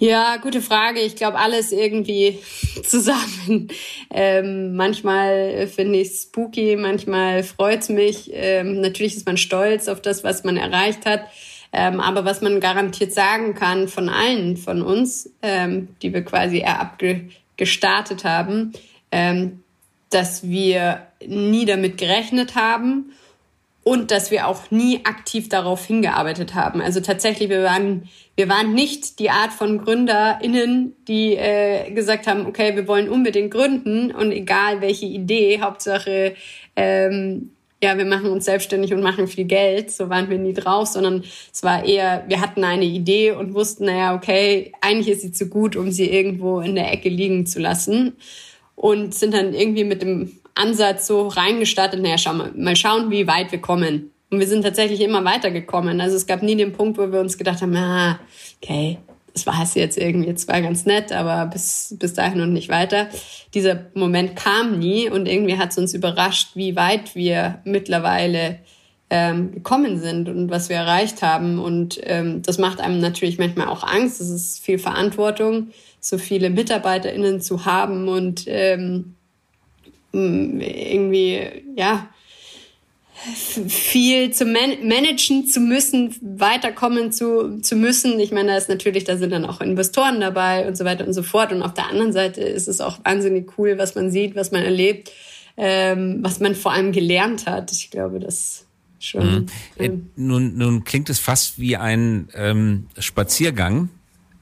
Ja, 0.00 0.36
gute 0.36 0.62
Frage. 0.62 1.00
Ich 1.00 1.16
glaube, 1.16 1.38
alles 1.38 1.72
irgendwie 1.72 2.38
zusammen. 2.84 3.68
Ähm, 4.10 4.76
manchmal 4.76 5.66
finde 5.66 5.98
ich 5.98 6.10
spooky, 6.10 6.76
manchmal 6.76 7.42
freut's 7.42 7.88
mich. 7.88 8.30
Ähm, 8.32 8.80
natürlich 8.80 9.16
ist 9.16 9.26
man 9.26 9.36
stolz 9.36 9.88
auf 9.88 10.00
das, 10.00 10.22
was 10.22 10.44
man 10.44 10.56
erreicht 10.56 11.04
hat. 11.04 11.22
Ähm, 11.72 12.00
aber 12.00 12.24
was 12.24 12.40
man 12.40 12.60
garantiert 12.60 13.12
sagen 13.12 13.54
kann 13.54 13.88
von 13.88 14.08
allen 14.08 14.56
von 14.56 14.82
uns, 14.82 15.30
ähm, 15.42 15.88
die 16.00 16.14
wir 16.14 16.22
quasi 16.22 16.64
abgestartet 16.64 18.24
haben, 18.24 18.72
ähm, 19.10 19.64
dass 20.10 20.48
wir 20.48 21.08
nie 21.26 21.66
damit 21.66 21.98
gerechnet 21.98 22.54
haben 22.54 23.12
und 23.88 24.10
dass 24.10 24.30
wir 24.30 24.48
auch 24.48 24.70
nie 24.70 25.00
aktiv 25.06 25.48
darauf 25.48 25.86
hingearbeitet 25.86 26.54
haben. 26.54 26.82
Also 26.82 27.00
tatsächlich, 27.00 27.48
wir 27.48 27.62
waren, 27.62 28.06
wir 28.36 28.46
waren 28.46 28.74
nicht 28.74 29.18
die 29.18 29.30
Art 29.30 29.50
von 29.50 29.82
GründerInnen, 29.82 30.94
die 31.08 31.36
äh, 31.36 31.90
gesagt 31.92 32.26
haben, 32.26 32.44
okay, 32.44 32.76
wir 32.76 32.86
wollen 32.86 33.08
unbedingt 33.08 33.50
gründen 33.50 34.10
und 34.10 34.30
egal 34.30 34.82
welche 34.82 35.06
Idee, 35.06 35.62
Hauptsache, 35.62 36.34
ähm, 36.76 37.52
ja, 37.82 37.96
wir 37.96 38.04
machen 38.04 38.28
uns 38.28 38.44
selbstständig 38.44 38.92
und 38.92 39.00
machen 39.00 39.26
viel 39.26 39.46
Geld, 39.46 39.90
so 39.90 40.10
waren 40.10 40.28
wir 40.28 40.36
nie 40.36 40.52
drauf, 40.52 40.88
sondern 40.88 41.24
es 41.50 41.62
war 41.62 41.82
eher, 41.86 42.24
wir 42.28 42.42
hatten 42.42 42.64
eine 42.64 42.84
Idee 42.84 43.32
und 43.32 43.54
wussten, 43.54 43.86
naja, 43.86 44.14
okay, 44.14 44.70
eigentlich 44.82 45.08
ist 45.08 45.22
sie 45.22 45.32
zu 45.32 45.48
gut, 45.48 45.76
um 45.76 45.90
sie 45.92 46.10
irgendwo 46.10 46.60
in 46.60 46.74
der 46.74 46.92
Ecke 46.92 47.08
liegen 47.08 47.46
zu 47.46 47.58
lassen 47.58 48.18
und 48.74 49.14
sind 49.14 49.32
dann 49.32 49.54
irgendwie 49.54 49.84
mit 49.84 50.02
dem 50.02 50.38
Ansatz 50.58 51.06
so 51.06 51.28
reingestartet, 51.28 52.00
naja, 52.00 52.18
schau 52.18 52.34
mal, 52.34 52.52
mal 52.56 52.76
schauen, 52.76 53.10
wie 53.10 53.26
weit 53.26 53.52
wir 53.52 53.60
kommen. 53.60 54.10
Und 54.30 54.40
wir 54.40 54.46
sind 54.46 54.62
tatsächlich 54.62 55.00
immer 55.00 55.24
weitergekommen. 55.24 56.00
Also 56.00 56.16
es 56.16 56.26
gab 56.26 56.42
nie 56.42 56.56
den 56.56 56.72
Punkt, 56.72 56.98
wo 56.98 57.10
wir 57.10 57.20
uns 57.20 57.38
gedacht 57.38 57.62
haben, 57.62 57.74
ah, 57.76 58.18
okay, 58.62 58.98
das 59.32 59.46
war 59.46 59.62
es 59.62 59.74
jetzt 59.74 59.96
irgendwie, 59.96 60.30
es 60.30 60.48
war 60.48 60.60
ganz 60.60 60.84
nett, 60.84 61.12
aber 61.12 61.46
bis, 61.46 61.94
bis 61.98 62.12
dahin 62.14 62.40
und 62.40 62.52
nicht 62.52 62.68
weiter. 62.68 63.08
Dieser 63.54 63.86
Moment 63.94 64.36
kam 64.36 64.78
nie 64.78 65.08
und 65.08 65.26
irgendwie 65.26 65.56
hat 65.56 65.70
es 65.70 65.78
uns 65.78 65.94
überrascht, 65.94 66.50
wie 66.54 66.76
weit 66.76 67.14
wir 67.14 67.60
mittlerweile 67.64 68.58
ähm, 69.10 69.52
gekommen 69.52 70.00
sind 70.00 70.28
und 70.28 70.50
was 70.50 70.68
wir 70.68 70.76
erreicht 70.76 71.22
haben. 71.22 71.58
Und 71.58 72.00
ähm, 72.02 72.42
das 72.42 72.58
macht 72.58 72.80
einem 72.80 73.00
natürlich 73.00 73.38
manchmal 73.38 73.68
auch 73.68 73.84
Angst. 73.84 74.20
Es 74.20 74.28
ist 74.28 74.60
viel 74.60 74.78
Verantwortung, 74.78 75.68
so 76.00 76.18
viele 76.18 76.50
MitarbeiterInnen 76.50 77.40
zu 77.40 77.64
haben 77.64 78.08
und 78.08 78.44
ähm, 78.46 79.14
irgendwie, 80.12 81.40
ja, 81.76 82.08
viel 83.68 84.30
zu 84.32 84.44
man 84.44 84.86
managen 84.86 85.46
zu 85.46 85.60
müssen, 85.60 86.14
weiterkommen 86.20 87.10
zu, 87.10 87.60
zu 87.60 87.74
müssen. 87.74 88.20
Ich 88.20 88.30
meine, 88.30 88.52
da 88.52 88.56
ist 88.56 88.68
natürlich, 88.68 89.04
da 89.04 89.16
sind 89.16 89.30
dann 89.30 89.44
auch 89.44 89.60
Investoren 89.60 90.20
dabei 90.20 90.68
und 90.68 90.76
so 90.76 90.84
weiter 90.84 91.06
und 91.06 91.12
so 91.12 91.22
fort. 91.22 91.52
Und 91.52 91.62
auf 91.62 91.74
der 91.74 91.88
anderen 91.88 92.12
Seite 92.12 92.42
ist 92.42 92.68
es 92.68 92.80
auch 92.80 92.98
wahnsinnig 93.04 93.58
cool, 93.58 93.76
was 93.76 93.94
man 93.94 94.10
sieht, 94.10 94.36
was 94.36 94.52
man 94.52 94.62
erlebt, 94.62 95.10
ähm, 95.56 96.18
was 96.22 96.38
man 96.38 96.54
vor 96.54 96.72
allem 96.72 96.92
gelernt 96.92 97.46
hat. 97.46 97.72
Ich 97.72 97.90
glaube, 97.90 98.20
das 98.20 98.66
schon. 99.00 99.30
Mhm. 99.30 99.46
Ähm, 99.78 100.10
nun, 100.16 100.56
nun 100.56 100.84
klingt 100.84 101.10
es 101.10 101.18
fast 101.18 101.58
wie 101.58 101.76
ein 101.76 102.28
ähm, 102.34 102.86
Spaziergang 102.98 103.88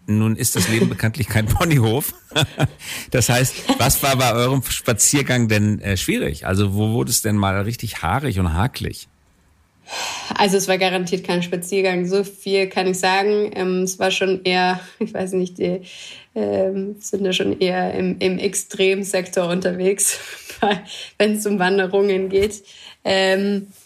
nun 0.06 0.36
ist 0.36 0.56
das 0.56 0.68
Leben 0.68 0.88
bekanntlich 0.88 1.28
kein 1.28 1.46
Ponyhof. 1.46 2.14
das 3.10 3.28
heißt, 3.28 3.78
was 3.78 4.02
war 4.02 4.16
bei 4.16 4.32
eurem 4.32 4.62
Spaziergang 4.62 5.48
denn 5.48 5.80
äh, 5.80 5.96
schwierig? 5.96 6.46
Also 6.46 6.75
wo 6.75 6.92
wurde 6.92 7.10
es 7.10 7.22
denn 7.22 7.36
mal 7.36 7.60
richtig 7.62 8.02
haarig 8.02 8.38
und 8.38 8.52
haklig? 8.52 9.08
Also 10.34 10.56
es 10.56 10.66
war 10.68 10.78
garantiert 10.78 11.25
kein 11.25 11.42
Spaziergang. 11.42 12.06
So 12.06 12.25
viel 12.25 12.68
kann 12.68 12.88
ich 12.88 12.98
sagen. 12.98 13.50
Ähm, 13.54 13.82
es 13.82 13.98
war 13.98 14.10
schon 14.10 14.42
eher, 14.44 14.80
ich 14.98 15.12
weiß 15.14 15.32
nicht, 15.32 15.58
die 15.58 15.82
ähm, 16.34 16.96
sind 17.00 17.25
da 17.25 17.32
schon 17.32 17.58
eher 17.60 17.94
im, 17.94 18.16
im 18.18 18.38
Extremsektor 18.38 19.48
unterwegs, 19.48 20.18
wenn 21.18 21.36
es 21.36 21.46
um 21.46 21.58
Wanderungen 21.58 22.28
geht. 22.28 22.62
Ähm, 23.04 23.68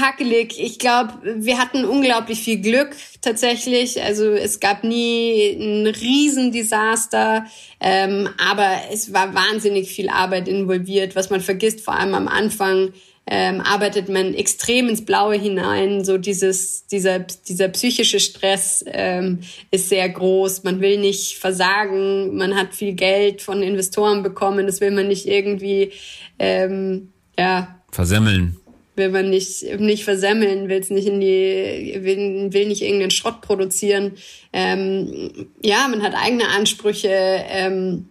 hakelig. 0.00 0.58
Ich 0.58 0.78
glaube, 0.78 1.14
wir 1.22 1.58
hatten 1.58 1.84
unglaublich 1.84 2.40
viel 2.40 2.60
Glück 2.60 2.96
tatsächlich. 3.20 4.02
Also 4.02 4.30
es 4.30 4.60
gab 4.60 4.84
nie 4.84 5.52
ein 5.52 5.86
Riesendesaster, 5.86 7.44
ähm, 7.80 8.28
aber 8.38 8.70
es 8.92 9.12
war 9.12 9.34
wahnsinnig 9.34 9.90
viel 9.90 10.08
Arbeit 10.08 10.48
involviert, 10.48 11.16
was 11.16 11.30
man 11.30 11.40
vergisst, 11.40 11.80
vor 11.80 11.94
allem 11.94 12.14
am 12.14 12.28
Anfang. 12.28 12.92
Ähm, 13.32 13.60
arbeitet 13.60 14.08
man 14.08 14.34
extrem 14.34 14.88
ins 14.88 15.04
Blaue 15.04 15.36
hinein. 15.36 16.04
So 16.04 16.18
dieses, 16.18 16.86
dieser, 16.86 17.20
dieser 17.20 17.68
psychische 17.68 18.18
Stress 18.18 18.84
ähm, 18.88 19.40
ist 19.70 19.88
sehr 19.88 20.08
groß. 20.08 20.64
Man 20.64 20.80
will 20.80 20.98
nicht 20.98 21.38
versagen. 21.38 22.36
Man 22.36 22.56
hat 22.56 22.74
viel 22.74 22.94
Geld 22.94 23.40
von 23.40 23.62
Investoren 23.62 24.24
bekommen. 24.24 24.66
Das 24.66 24.80
will 24.80 24.90
man 24.90 25.06
nicht 25.06 25.26
irgendwie, 25.26 25.92
ähm, 26.40 27.12
ja. 27.38 27.76
Versemmeln 27.92 28.56
will 28.96 29.10
man 29.10 29.30
nicht, 29.30 29.62
nicht 29.78 30.04
versemmeln, 30.04 30.68
will 30.68 30.80
es 30.80 30.90
nicht 30.90 31.06
in 31.06 31.20
die, 31.20 31.98
will, 32.00 32.52
will 32.52 32.68
nicht 32.68 32.82
irgendeinen 32.82 33.10
Schrott 33.10 33.40
produzieren. 33.40 34.12
Ähm, 34.52 35.48
ja, 35.62 35.86
man 35.88 36.02
hat 36.02 36.14
eigene 36.14 36.48
Ansprüche. 36.48 37.08
Ähm, 37.10 38.08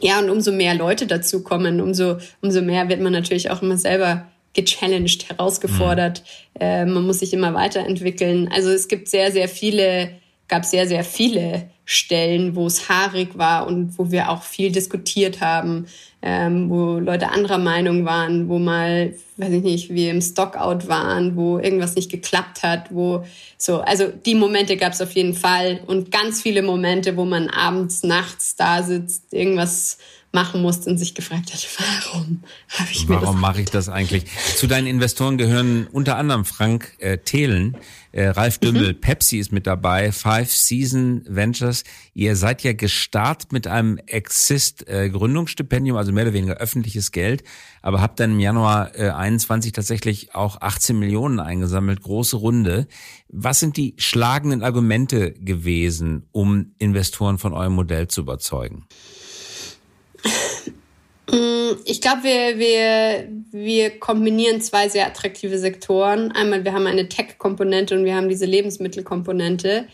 ja, 0.00 0.18
und 0.18 0.30
umso 0.30 0.52
mehr 0.52 0.74
Leute 0.74 1.06
dazu 1.06 1.42
kommen, 1.42 1.80
umso, 1.80 2.18
umso 2.42 2.60
mehr 2.60 2.88
wird 2.88 3.00
man 3.00 3.12
natürlich 3.12 3.50
auch 3.50 3.62
immer 3.62 3.78
selber 3.78 4.28
gechallenged, 4.54 5.28
herausgefordert. 5.28 6.22
Mhm. 6.54 6.60
Äh, 6.60 6.84
man 6.86 7.06
muss 7.06 7.20
sich 7.20 7.32
immer 7.32 7.54
weiterentwickeln. 7.54 8.50
Also 8.52 8.70
es 8.70 8.88
gibt 8.88 9.08
sehr, 9.08 9.32
sehr 9.32 9.48
viele, 9.48 10.10
gab 10.48 10.64
sehr, 10.64 10.86
sehr 10.86 11.04
viele 11.04 11.70
Stellen, 11.84 12.54
wo 12.54 12.66
es 12.66 12.88
haarig 12.88 13.38
war 13.38 13.66
und 13.66 13.98
wo 13.98 14.10
wir 14.10 14.30
auch 14.30 14.42
viel 14.42 14.72
diskutiert 14.72 15.40
haben, 15.40 15.86
ähm, 16.20 16.68
wo 16.68 16.98
Leute 16.98 17.30
anderer 17.30 17.58
Meinung 17.58 18.04
waren, 18.04 18.48
wo 18.48 18.58
mal, 18.58 19.14
weiß 19.36 19.52
ich 19.52 19.62
nicht, 19.62 19.90
wir 19.90 20.10
im 20.10 20.20
Stockout 20.20 20.88
waren, 20.88 21.36
wo 21.36 21.58
irgendwas 21.58 21.94
nicht 21.94 22.10
geklappt 22.10 22.62
hat, 22.62 22.92
wo 22.92 23.24
so, 23.56 23.80
also 23.80 24.08
die 24.08 24.34
Momente 24.34 24.76
gab 24.76 24.92
es 24.92 25.00
auf 25.00 25.12
jeden 25.12 25.34
Fall 25.34 25.80
und 25.86 26.10
ganz 26.10 26.42
viele 26.42 26.62
Momente, 26.62 27.16
wo 27.16 27.24
man 27.24 27.48
abends, 27.48 28.02
nachts 28.02 28.56
da 28.56 28.82
sitzt, 28.82 29.32
irgendwas 29.32 29.98
machen 30.32 30.60
musste 30.60 30.90
und 30.90 30.98
sich 30.98 31.14
gefragt 31.14 31.52
hat, 31.52 31.66
warum 31.78 32.42
habe 32.68 32.90
ich 32.92 33.08
mir 33.08 33.20
Warum 33.22 33.40
mache 33.40 33.62
ich 33.62 33.70
das 33.70 33.88
eigentlich? 33.88 34.24
Zu 34.56 34.66
deinen 34.66 34.86
Investoren 34.86 35.38
gehören 35.38 35.86
unter 35.86 36.16
anderem 36.16 36.44
Frank 36.44 36.94
äh, 36.98 37.18
Thelen, 37.18 37.78
äh, 38.12 38.28
Ralf 38.28 38.58
Dümmel, 38.58 38.92
mhm. 38.92 39.00
Pepsi 39.00 39.38
ist 39.38 39.52
mit 39.52 39.66
dabei, 39.66 40.12
Five 40.12 40.52
Season 40.52 41.22
Ventures. 41.26 41.84
Ihr 42.12 42.36
seid 42.36 42.62
ja 42.62 42.74
gestartet 42.74 43.52
mit 43.52 43.66
einem 43.66 43.98
Exist 44.06 44.86
äh, 44.86 45.08
Gründungsstipendium, 45.08 45.96
also 45.96 46.12
mehr 46.12 46.24
oder 46.24 46.34
weniger 46.34 46.56
öffentliches 46.56 47.10
Geld, 47.10 47.42
aber 47.80 48.02
habt 48.02 48.20
dann 48.20 48.32
im 48.32 48.40
Januar 48.40 48.98
äh, 48.98 49.10
21 49.10 49.72
tatsächlich 49.72 50.34
auch 50.34 50.60
18 50.60 50.98
Millionen 50.98 51.40
eingesammelt, 51.40 52.02
große 52.02 52.36
Runde. 52.36 52.86
Was 53.28 53.60
sind 53.60 53.78
die 53.78 53.94
schlagenden 53.96 54.62
Argumente 54.62 55.32
gewesen, 55.32 56.26
um 56.32 56.72
Investoren 56.78 57.38
von 57.38 57.54
eurem 57.54 57.74
Modell 57.74 58.08
zu 58.08 58.20
überzeugen? 58.20 58.86
Mm, 61.30 61.76
ich 61.84 62.00
glaube, 62.00 62.22
wir, 62.22 62.58
wir, 62.58 63.28
wir 63.52 63.98
kombinieren 63.98 64.62
zwei 64.62 64.88
sehr 64.88 65.06
attraktive 65.06 65.58
Sektoren. 65.58 66.32
Einmal, 66.32 66.64
wir 66.64 66.72
haben 66.72 66.86
eine 66.86 67.08
Tech-Komponente 67.08 67.94
und 67.98 68.06
wir 68.06 68.16
haben 68.16 68.30
diese 68.30 68.46
Lebensmittelkomponente. 68.46 69.88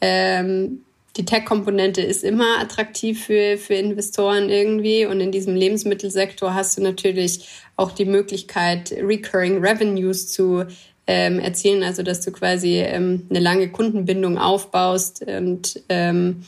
Ähm, 0.00 0.80
die 1.16 1.24
Tech-Komponente 1.24 2.00
ist 2.00 2.24
immer 2.24 2.60
attraktiv 2.60 3.26
für, 3.26 3.58
für 3.58 3.74
Investoren 3.74 4.48
irgendwie. 4.48 5.04
Und 5.04 5.20
in 5.20 5.32
diesem 5.32 5.54
Lebensmittelsektor 5.54 6.54
hast 6.54 6.78
du 6.78 6.82
natürlich 6.82 7.46
auch 7.76 7.92
die 7.92 8.06
Möglichkeit, 8.06 8.92
Recurring 8.92 9.58
Revenues 9.58 10.28
zu 10.28 10.64
ähm, 11.06 11.40
erzielen, 11.40 11.82
also 11.82 12.02
dass 12.02 12.20
du 12.20 12.30
quasi 12.30 12.78
ähm, 12.78 13.26
eine 13.28 13.40
lange 13.40 13.68
Kundenbindung 13.68 14.38
aufbaust 14.38 15.22
und 15.26 15.82
ähm, 15.88 16.44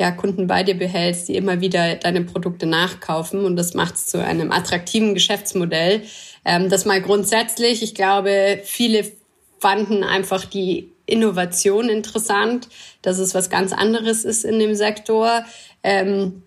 ja, 0.00 0.12
Kunden 0.12 0.46
bei 0.46 0.62
dir 0.62 0.76
behältst, 0.76 1.28
die 1.28 1.36
immer 1.36 1.60
wieder 1.60 1.96
deine 1.96 2.22
Produkte 2.22 2.66
nachkaufen. 2.66 3.44
Und 3.44 3.56
das 3.56 3.74
macht 3.74 3.96
es 3.96 4.06
zu 4.06 4.22
einem 4.22 4.52
attraktiven 4.52 5.14
Geschäftsmodell. 5.14 6.02
Ähm, 6.44 6.68
das 6.68 6.84
mal 6.84 7.02
grundsätzlich. 7.02 7.82
Ich 7.82 7.94
glaube, 7.94 8.60
viele 8.64 9.10
fanden 9.58 10.04
einfach 10.04 10.44
die 10.44 10.92
Innovation 11.06 11.88
interessant, 11.88 12.68
dass 13.02 13.18
es 13.18 13.34
was 13.34 13.50
ganz 13.50 13.72
anderes 13.72 14.24
ist 14.24 14.44
in 14.44 14.58
dem 14.58 14.74
Sektor. 14.74 15.44
Ähm, 15.82 16.42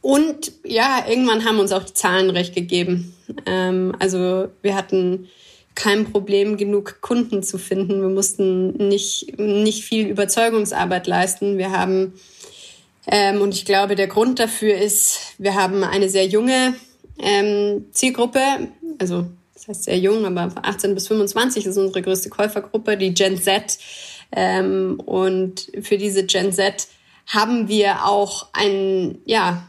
und 0.00 0.52
ja, 0.64 1.04
irgendwann 1.08 1.44
haben 1.44 1.58
uns 1.58 1.72
auch 1.72 1.84
die 1.84 1.94
Zahlen 1.94 2.30
recht 2.30 2.54
gegeben. 2.54 3.14
Ähm, 3.44 3.94
also 3.98 4.48
wir 4.62 4.76
hatten 4.76 5.28
kein 5.76 6.10
Problem, 6.10 6.56
genug 6.56 7.00
Kunden 7.00 7.44
zu 7.44 7.58
finden. 7.58 8.00
Wir 8.00 8.08
mussten 8.08 8.88
nicht, 8.88 9.38
nicht 9.38 9.84
viel 9.84 10.08
Überzeugungsarbeit 10.08 11.06
leisten. 11.06 11.58
Wir 11.58 11.70
haben 11.70 12.14
ähm, 13.06 13.40
und 13.40 13.54
ich 13.54 13.64
glaube, 13.64 13.94
der 13.94 14.08
Grund 14.08 14.38
dafür 14.38 14.76
ist, 14.76 15.34
wir 15.38 15.54
haben 15.54 15.84
eine 15.84 16.08
sehr 16.08 16.26
junge 16.26 16.74
ähm, 17.18 17.86
Zielgruppe, 17.92 18.40
also 18.98 19.26
das 19.54 19.68
heißt 19.68 19.84
sehr 19.84 19.98
jung, 19.98 20.26
aber 20.26 20.52
18 20.62 20.94
bis 20.94 21.08
25 21.08 21.66
ist 21.66 21.76
unsere 21.76 22.02
größte 22.02 22.30
Käufergruppe, 22.30 22.96
die 22.96 23.14
Gen 23.14 23.40
Z. 23.40 23.78
Ähm, 24.32 25.00
und 25.04 25.70
für 25.82 25.98
diese 25.98 26.24
Gen 26.24 26.52
Z 26.52 26.88
haben 27.26 27.68
wir 27.68 28.04
auch 28.06 28.48
ein, 28.52 29.18
ja, 29.24 29.68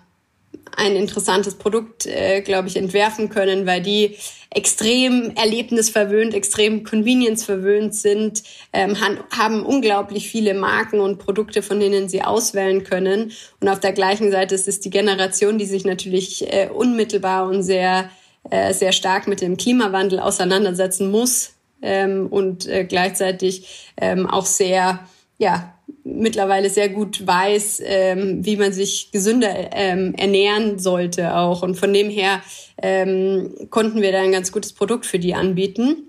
ein 0.78 0.96
interessantes 0.96 1.56
Produkt, 1.56 2.06
äh, 2.06 2.42
glaube 2.42 2.68
ich, 2.68 2.78
entwerfen 2.78 3.30
können, 3.30 3.66
weil 3.66 3.82
die 3.82 4.16
extrem 4.52 5.32
erlebnisverwöhnt, 5.36 6.34
extrem 6.34 6.84
convenience-verwöhnt 6.84 7.94
sind, 7.94 8.44
ähm, 8.72 8.96
haben 9.02 9.66
unglaublich 9.66 10.30
viele 10.30 10.54
Marken 10.54 11.00
und 11.00 11.18
Produkte, 11.18 11.62
von 11.62 11.80
denen 11.80 12.08
sie 12.08 12.22
auswählen 12.22 12.84
können. 12.84 13.32
Und 13.60 13.68
auf 13.68 13.80
der 13.80 13.92
gleichen 13.92 14.32
Seite 14.32 14.56
ist 14.56 14.68
es 14.68 14.80
die 14.80 14.92
Generation, 14.92 15.58
die 15.58 15.66
sich 15.66 15.84
natürlich 15.84 16.52
äh, 16.54 16.70
unmittelbar 16.70 17.48
und 17.48 17.64
sehr, 17.64 18.10
äh, 18.50 18.74
sehr 18.74 18.94
stark 18.94 19.28
mit 19.28 19.42
dem 19.42 19.58
Klimawandel 19.58 20.20
auseinandersetzen 20.20 21.12
muss 21.12 21.56
ähm, 21.82 22.28
und 22.28 22.68
äh, 22.68 22.86
gleichzeitig 22.86 23.92
ähm, 23.98 24.28
auch 24.28 24.46
sehr, 24.46 25.00
ja, 25.40 25.77
mittlerweile 26.08 26.70
sehr 26.70 26.90
gut 26.90 27.26
weiß, 27.26 27.82
ähm, 27.84 28.46
wie 28.46 28.58
man 28.58 28.74
sich 28.74 29.12
gesünder 29.12 29.72
ähm, 29.74 30.16
ernähren 30.16 30.80
sollte 30.80 31.36
auch. 31.36 31.62
Und 31.62 31.76
von 31.76 31.94
dem 31.94 32.10
her 32.10 32.42
ähm, 32.82 33.54
konnten 33.70 34.02
wir 34.02 34.12
da 34.12 34.22
ein 34.22 34.32
ganz 34.32 34.52
gutes 34.52 34.74
Produkt 34.74 35.06
für 35.06 35.20
die 35.20 35.36
anbieten. 35.36 36.04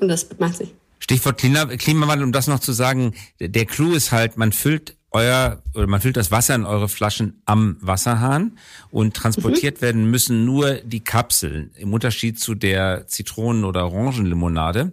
Und 0.00 0.08
das 0.08 0.28
macht 0.38 0.56
sich. 0.56 0.70
Stichwort 0.98 1.38
Klimawandel, 1.38 2.24
um 2.24 2.32
das 2.32 2.46
noch 2.46 2.60
zu 2.60 2.72
sagen, 2.72 3.14
der 3.40 3.66
Clou 3.66 3.92
ist 3.92 4.12
halt, 4.12 4.36
man 4.36 4.52
füllt 4.52 4.96
euer 5.10 5.62
oder 5.74 5.86
man 5.86 6.00
füllt 6.00 6.16
das 6.16 6.30
Wasser 6.30 6.54
in 6.54 6.64
eure 6.64 6.88
Flaschen 6.88 7.42
am 7.44 7.76
Wasserhahn 7.80 8.56
und 8.90 9.14
transportiert 9.14 9.78
mhm. 9.78 9.82
werden 9.82 10.10
müssen 10.10 10.44
nur 10.44 10.74
die 10.76 11.04
Kapseln. 11.04 11.70
Im 11.76 11.92
Unterschied 11.92 12.38
zu 12.38 12.54
der 12.54 13.06
Zitronen- 13.08 13.64
oder 13.64 13.84
Orangenlimonade, 13.84 14.92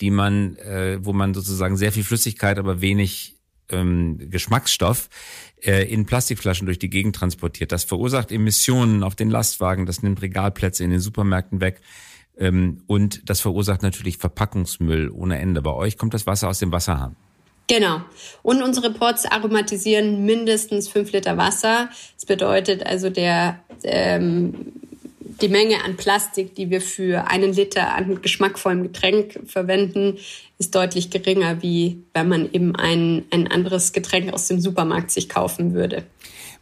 die 0.00 0.10
man, 0.10 0.56
äh, 0.56 0.98
wo 1.02 1.12
man 1.12 1.34
sozusagen 1.34 1.76
sehr 1.76 1.92
viel 1.92 2.04
Flüssigkeit, 2.04 2.58
aber 2.58 2.80
wenig 2.80 3.37
ähm, 3.70 4.18
Geschmacksstoff 4.30 5.08
äh, 5.62 5.90
in 5.92 6.06
Plastikflaschen 6.06 6.66
durch 6.66 6.78
die 6.78 6.90
Gegend 6.90 7.16
transportiert. 7.16 7.72
Das 7.72 7.84
verursacht 7.84 8.32
Emissionen 8.32 9.02
auf 9.02 9.14
den 9.14 9.30
Lastwagen, 9.30 9.86
das 9.86 10.02
nimmt 10.02 10.22
Regalplätze 10.22 10.84
in 10.84 10.90
den 10.90 11.00
Supermärkten 11.00 11.60
weg. 11.60 11.80
Ähm, 12.38 12.82
und 12.86 13.28
das 13.28 13.40
verursacht 13.40 13.82
natürlich 13.82 14.18
Verpackungsmüll 14.18 15.10
ohne 15.10 15.38
Ende. 15.38 15.62
Bei 15.62 15.72
euch 15.72 15.98
kommt 15.98 16.14
das 16.14 16.26
Wasser 16.26 16.48
aus 16.48 16.58
dem 16.58 16.72
Wasserhahn. 16.72 17.16
Genau. 17.68 18.00
Und 18.42 18.62
unsere 18.62 18.90
Pots 18.90 19.26
aromatisieren 19.26 20.24
mindestens 20.24 20.88
fünf 20.88 21.12
Liter 21.12 21.36
Wasser. 21.36 21.90
Das 22.14 22.24
bedeutet 22.24 22.86
also 22.86 23.10
der 23.10 23.60
ähm, 23.82 24.72
die 25.40 25.48
Menge 25.48 25.84
an 25.84 25.96
Plastik, 25.96 26.54
die 26.54 26.70
wir 26.70 26.80
für 26.80 27.28
einen 27.28 27.52
Liter 27.52 27.94
an 27.94 28.20
geschmackvollem 28.22 28.82
Getränk 28.84 29.40
verwenden, 29.46 30.18
ist 30.58 30.74
deutlich 30.74 31.10
geringer, 31.10 31.62
wie 31.62 32.02
wenn 32.14 32.28
man 32.28 32.52
eben 32.52 32.74
ein, 32.74 33.24
ein 33.30 33.46
anderes 33.46 33.92
Getränk 33.92 34.32
aus 34.32 34.48
dem 34.48 34.60
Supermarkt 34.60 35.10
sich 35.10 35.28
kaufen 35.28 35.74
würde. 35.74 36.04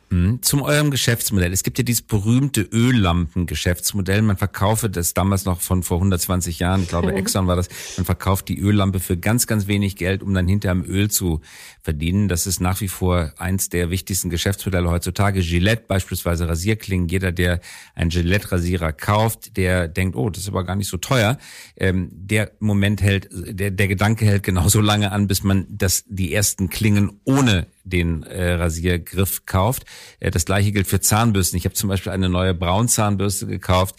Mhm. 0.09 0.41
Zum 0.43 0.63
eurem 0.63 0.91
Geschäftsmodell. 0.91 1.53
Es 1.53 1.65
gibt 1.65 1.79
ja 1.79 1.85
dieses 1.85 2.03
berühmte 2.03 2.63
Öllampen-Geschäftsmodell. 2.63 4.23
Man 4.23 4.37
verkaufe 4.37 4.89
das 4.89 5.15
damals 5.15 5.45
noch 5.45 5.61
von 5.61 5.83
vor 5.83 5.97
120 5.97 6.61
Jahren, 6.61 6.83
ich 6.83 6.89
glaube 6.89 7.13
Exxon 7.13 7.47
war 7.47 7.57
das, 7.57 7.69
man 7.97 8.07
verkauft 8.07 8.49
die 8.49 8.59
Öllampe 8.59 9.01
für 9.01 9.17
ganz, 9.17 9.47
ganz 9.47 9.67
wenig 9.67 9.97
Geld, 9.97 10.23
um 10.23 10.33
dann 10.33 10.47
hinterher 10.47 10.77
Öl 10.87 11.11
zu 11.11 11.41
verdienen. 11.83 12.29
Das 12.29 12.47
ist 12.47 12.61
nach 12.61 12.81
wie 12.81 12.89
vor 12.89 13.33
eins 13.39 13.69
der 13.69 13.91
wichtigsten 13.91 14.31
Geschäftsmodelle 14.31 14.91
heutzutage. 14.91 15.41
Gillette 15.41 15.85
beispielsweise 15.89 16.49
Rasierklingen. 16.49 17.09
Jeder, 17.09 17.33
der 17.33 17.61
einen 17.95 18.11
Gillette-Rasierer 18.11 18.93
kauft, 18.93 19.57
der 19.57 19.89
denkt, 19.89 20.17
oh, 20.17 20.31
das 20.31 20.45
ist 20.45 20.49
aber 20.49 20.65
gar 20.65 20.77
nicht 20.77 20.89
so 20.89 20.99
teuer. 20.99 21.39
Ähm, 21.77 22.11
der 22.13 22.53
Moment 22.61 23.03
hält, 23.03 23.29
der, 23.33 23.71
der 23.71 23.89
Gedanke 23.89 24.25
hält 24.25 24.43
genauso 24.43 24.81
lange 24.81 25.11
an, 25.13 25.27
bis 25.27 25.43
man 25.43 25.67
das, 25.69 26.05
die 26.07 26.33
ersten 26.33 26.69
Klingen 26.69 27.21
ohne 27.25 27.67
den 27.87 28.25
äh, 28.25 28.53
Rasiergriff 28.53 29.47
kauft. 29.47 29.85
Äh, 30.21 30.31
das 30.31 30.45
gleiche 30.45 30.73
gilt 30.73 30.87
für 30.87 31.01
Zahnbürsten. 31.01 31.57
Ich 31.57 31.65
habe 31.65 31.75
zum 31.75 31.89
Beispiel 31.89 32.13
eine 32.13 32.29
neue 32.29 32.55
Braunzahnbürste 32.55 33.47
gekauft. 33.47 33.97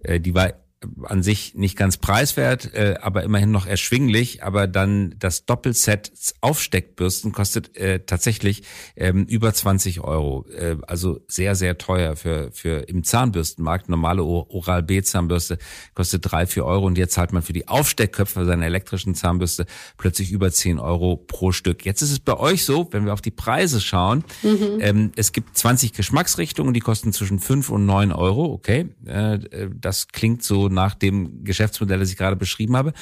Äh, 0.00 0.20
die 0.20 0.34
war 0.34 0.54
an 1.04 1.22
sich 1.22 1.54
nicht 1.54 1.76
ganz 1.76 1.96
preiswert, 1.96 2.74
äh, 2.74 2.96
aber 3.00 3.22
immerhin 3.22 3.50
noch 3.50 3.66
erschwinglich. 3.66 4.42
Aber 4.42 4.66
dann 4.66 5.14
das 5.18 5.46
Doppelset 5.46 6.12
Aufsteckbürsten 6.40 7.32
kostet 7.32 7.76
äh, 7.76 8.00
tatsächlich 8.00 8.62
ähm, 8.94 9.24
über 9.24 9.52
20 9.52 10.00
Euro. 10.02 10.46
Äh, 10.50 10.76
also 10.86 11.20
sehr, 11.28 11.54
sehr 11.54 11.78
teuer 11.78 12.16
für, 12.16 12.50
für 12.52 12.88
im 12.88 13.04
Zahnbürstenmarkt. 13.04 13.88
Normale 13.88 14.22
Oral-B-Zahnbürste 14.22 15.58
kostet 15.94 16.30
drei, 16.30 16.46
vier 16.46 16.64
Euro 16.66 16.86
und 16.86 16.98
jetzt 16.98 17.14
zahlt 17.14 17.32
man 17.32 17.42
für 17.42 17.52
die 17.52 17.68
Aufsteckköpfe 17.68 18.44
seiner 18.44 18.66
elektrischen 18.66 19.14
Zahnbürste 19.14 19.66
plötzlich 19.96 20.30
über 20.30 20.50
10 20.50 20.78
Euro 20.78 21.16
pro 21.16 21.52
Stück. 21.52 21.84
Jetzt 21.84 22.02
ist 22.02 22.12
es 22.12 22.20
bei 22.20 22.36
euch 22.36 22.64
so, 22.64 22.88
wenn 22.92 23.06
wir 23.06 23.12
auf 23.12 23.22
die 23.22 23.30
Preise 23.30 23.80
schauen, 23.80 24.24
mhm. 24.42 24.78
ähm, 24.80 25.12
es 25.16 25.32
gibt 25.32 25.56
20 25.56 25.94
Geschmacksrichtungen, 25.94 26.74
die 26.74 26.80
kosten 26.80 27.12
zwischen 27.12 27.38
5 27.38 27.70
und 27.70 27.86
9 27.86 28.12
Euro. 28.12 28.52
Okay, 28.52 28.88
äh, 29.06 29.34
äh, 29.34 29.70
das 29.74 30.08
klingt 30.08 30.42
so 30.66 30.74
nach 30.74 30.94
dem 30.94 31.44
Geschäftsmodell, 31.44 31.98
das 31.98 32.10
ich 32.10 32.16
gerade 32.16 32.36
beschrieben 32.36 32.76
habe. 32.76 32.92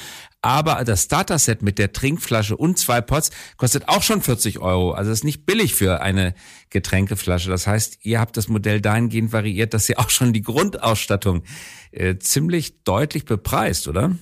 Aber 0.41 0.83
das 0.83 1.03
Starter-Set 1.03 1.61
mit 1.61 1.79
der 1.79 1.93
Trinkflasche 1.93 2.55
und 2.55 2.77
zwei 2.77 3.01
Pots 3.01 3.31
kostet 3.57 3.87
auch 3.87 4.03
schon 4.03 4.21
40 4.21 4.59
Euro. 4.59 4.91
Also 4.91 5.11
ist 5.11 5.23
nicht 5.23 5.45
billig 5.45 5.75
für 5.75 6.01
eine 6.01 6.33
Getränkeflasche. 6.69 7.49
Das 7.49 7.67
heißt, 7.67 7.99
ihr 8.03 8.19
habt 8.19 8.37
das 8.37 8.47
Modell 8.47 8.81
dahingehend 8.81 9.33
variiert, 9.33 9.73
dass 9.73 9.89
ihr 9.89 9.99
auch 9.99 10.09
schon 10.09 10.33
die 10.33 10.41
Grundausstattung 10.41 11.43
äh, 11.91 12.17
ziemlich 12.17 12.83
deutlich 12.83 13.25
bepreist, 13.25 13.87
oder? 13.87 14.15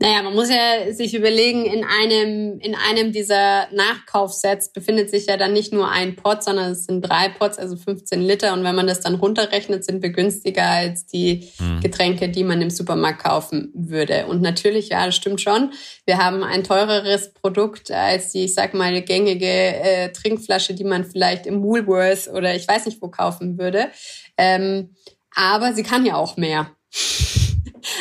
Naja, 0.00 0.22
man 0.22 0.34
muss 0.34 0.50
ja 0.50 0.92
sich 0.92 1.14
überlegen, 1.14 1.64
in 1.64 1.84
einem, 1.84 2.58
in 2.58 2.74
einem 2.74 3.12
dieser 3.12 3.68
Nachkaufsets 3.72 4.72
befindet 4.72 5.10
sich 5.10 5.26
ja 5.26 5.36
dann 5.36 5.52
nicht 5.52 5.72
nur 5.72 5.88
ein 5.88 6.16
Pot, 6.16 6.42
sondern 6.42 6.72
es 6.72 6.86
sind 6.86 7.02
drei 7.02 7.28
Pots, 7.28 7.58
also 7.58 7.76
15 7.76 8.20
Liter. 8.20 8.52
Und 8.54 8.64
wenn 8.64 8.74
man 8.74 8.88
das 8.88 9.00
dann 9.00 9.14
runterrechnet, 9.14 9.84
sind 9.84 10.02
wir 10.02 10.10
günstiger 10.10 10.66
als 10.66 11.06
die 11.06 11.48
mhm. 11.60 11.80
Getränke, 11.80 12.28
die 12.28 12.42
man 12.42 12.60
im 12.60 12.70
Supermarkt 12.70 13.22
kaufen 13.22 13.70
würde. 13.74 14.26
Und 14.26 14.42
natürlich, 14.42 14.88
ja, 14.88 15.06
das 15.06 15.14
stimmt 15.14 15.40
schon. 15.40 15.72
Wir 16.06 16.18
haben 16.18 16.42
ein 16.42 16.64
teureres 16.64 17.32
Produkt 17.32 17.92
als 17.92 18.30
die, 18.32 18.44
ich 18.44 18.54
sag 18.54 18.74
mal, 18.74 19.00
gängige 19.02 19.46
äh, 19.46 20.12
Trinkflasche, 20.12 20.74
die 20.74 20.84
man 20.84 21.04
vielleicht 21.04 21.46
im 21.46 21.62
Woolworth 21.62 22.28
oder 22.28 22.54
ich 22.54 22.66
weiß 22.66 22.86
nicht 22.86 23.00
wo 23.00 23.08
kaufen 23.08 23.58
würde. 23.58 23.88
Ähm, 24.36 24.96
aber 25.34 25.72
sie 25.72 25.84
kann 25.84 26.04
ja 26.04 26.16
auch 26.16 26.36
mehr. 26.36 26.70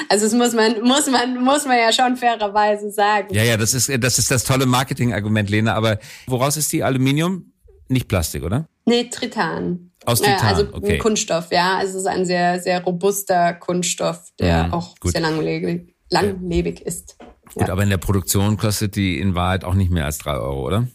Also 0.10 0.26
das 0.26 0.34
muss 0.34 0.54
man, 0.54 0.82
muss 0.82 1.08
man, 1.08 1.44
muss 1.44 1.66
man 1.66 1.78
ja 1.78 1.92
schon 1.92 2.18
fairerweise 2.18 2.92
sagen. 2.92 3.34
Ja, 3.34 3.44
ja, 3.44 3.58
das 3.58 3.74
ist, 3.74 3.92
das 4.04 4.20
ist 4.20 4.32
das 4.32 4.44
tolle 4.44 4.66
Marketingargument, 4.66 5.50
Lena. 5.50 5.74
Aber 5.74 6.00
woraus 6.28 6.58
ist 6.58 6.72
die 6.72 6.84
Aluminium? 6.84 7.52
Nicht 7.88 8.08
Plastik, 8.08 8.44
oder? 8.44 8.68
Nee, 8.86 9.10
Tritan. 9.10 9.92
Aus 10.06 10.22
Titan, 10.22 10.48
also 10.48 10.68
okay. 10.72 10.98
Kunststoff, 10.98 11.52
ja. 11.52 11.78
Also 11.78 11.98
es 11.98 12.04
ist 12.04 12.08
ein 12.08 12.26
sehr, 12.26 12.60
sehr 12.60 12.84
robuster 12.84 13.54
Kunststoff, 13.54 14.32
der 14.40 14.68
mhm, 14.68 14.74
auch 14.74 14.96
gut. 15.00 15.12
sehr 15.12 15.22
langlebig, 15.22 15.94
langlebig 16.10 16.80
ja. 16.80 16.86
ist. 16.88 17.18
Gut, 17.54 17.70
aber 17.70 17.84
in 17.84 17.90
der 17.90 17.98
Produktion 17.98 18.58
kostet 18.58 18.96
die 18.96 19.20
in 19.20 19.36
Wahrheit 19.36 19.64
auch 19.64 19.74
nicht 19.74 19.92
mehr 19.92 20.06
als 20.06 20.18
drei 20.18 20.34
Euro, 20.34 20.66
oder? 20.66 20.88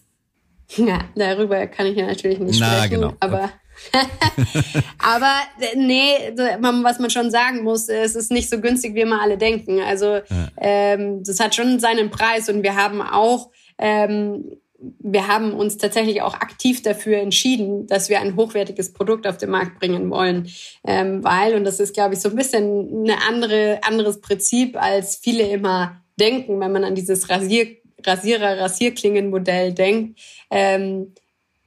Ja, 0.76 1.04
darüber 1.14 1.66
kann 1.68 1.86
ich 1.86 1.96
ja 1.96 2.06
natürlich 2.06 2.40
nicht 2.40 2.58
Na, 2.58 2.78
sprechen. 2.78 3.02
Genau. 3.02 3.14
Aber 3.20 3.50
Aber 4.98 5.32
nee, 5.74 6.32
was 6.36 6.98
man 6.98 7.10
schon 7.10 7.30
sagen 7.30 7.62
muss, 7.62 7.88
es 7.88 8.14
ist 8.14 8.30
nicht 8.30 8.48
so 8.48 8.60
günstig, 8.60 8.94
wie 8.94 9.00
immer 9.00 9.22
alle 9.22 9.38
denken. 9.38 9.80
Also 9.80 10.16
ja. 10.16 10.22
ähm, 10.58 11.22
das 11.24 11.40
hat 11.40 11.54
schon 11.54 11.78
seinen 11.80 12.10
Preis 12.10 12.48
und 12.48 12.62
wir 12.62 12.76
haben 12.76 13.02
auch 13.02 13.50
ähm, 13.78 14.58
wir 14.78 15.26
haben 15.26 15.54
uns 15.54 15.78
tatsächlich 15.78 16.22
auch 16.22 16.34
aktiv 16.34 16.82
dafür 16.82 17.18
entschieden, 17.18 17.86
dass 17.86 18.08
wir 18.08 18.20
ein 18.20 18.36
hochwertiges 18.36 18.92
Produkt 18.92 19.26
auf 19.26 19.38
den 19.38 19.50
Markt 19.50 19.78
bringen 19.78 20.10
wollen, 20.10 20.48
ähm, 20.86 21.24
weil 21.24 21.54
und 21.54 21.64
das 21.64 21.80
ist, 21.80 21.94
glaube 21.94 22.14
ich, 22.14 22.20
so 22.20 22.28
ein 22.28 22.36
bisschen 22.36 23.04
ein 23.04 23.16
andere 23.28 23.80
anderes 23.82 24.20
Prinzip, 24.20 24.80
als 24.80 25.16
viele 25.16 25.48
immer 25.48 26.02
denken, 26.20 26.60
wenn 26.60 26.72
man 26.72 26.84
an 26.84 26.94
dieses 26.94 27.28
Rasier 27.30 27.76
Rasierer 28.04 28.58
Rasierklingenmodell 28.58 29.72
denkt. 29.72 30.20
Ähm, 30.50 31.14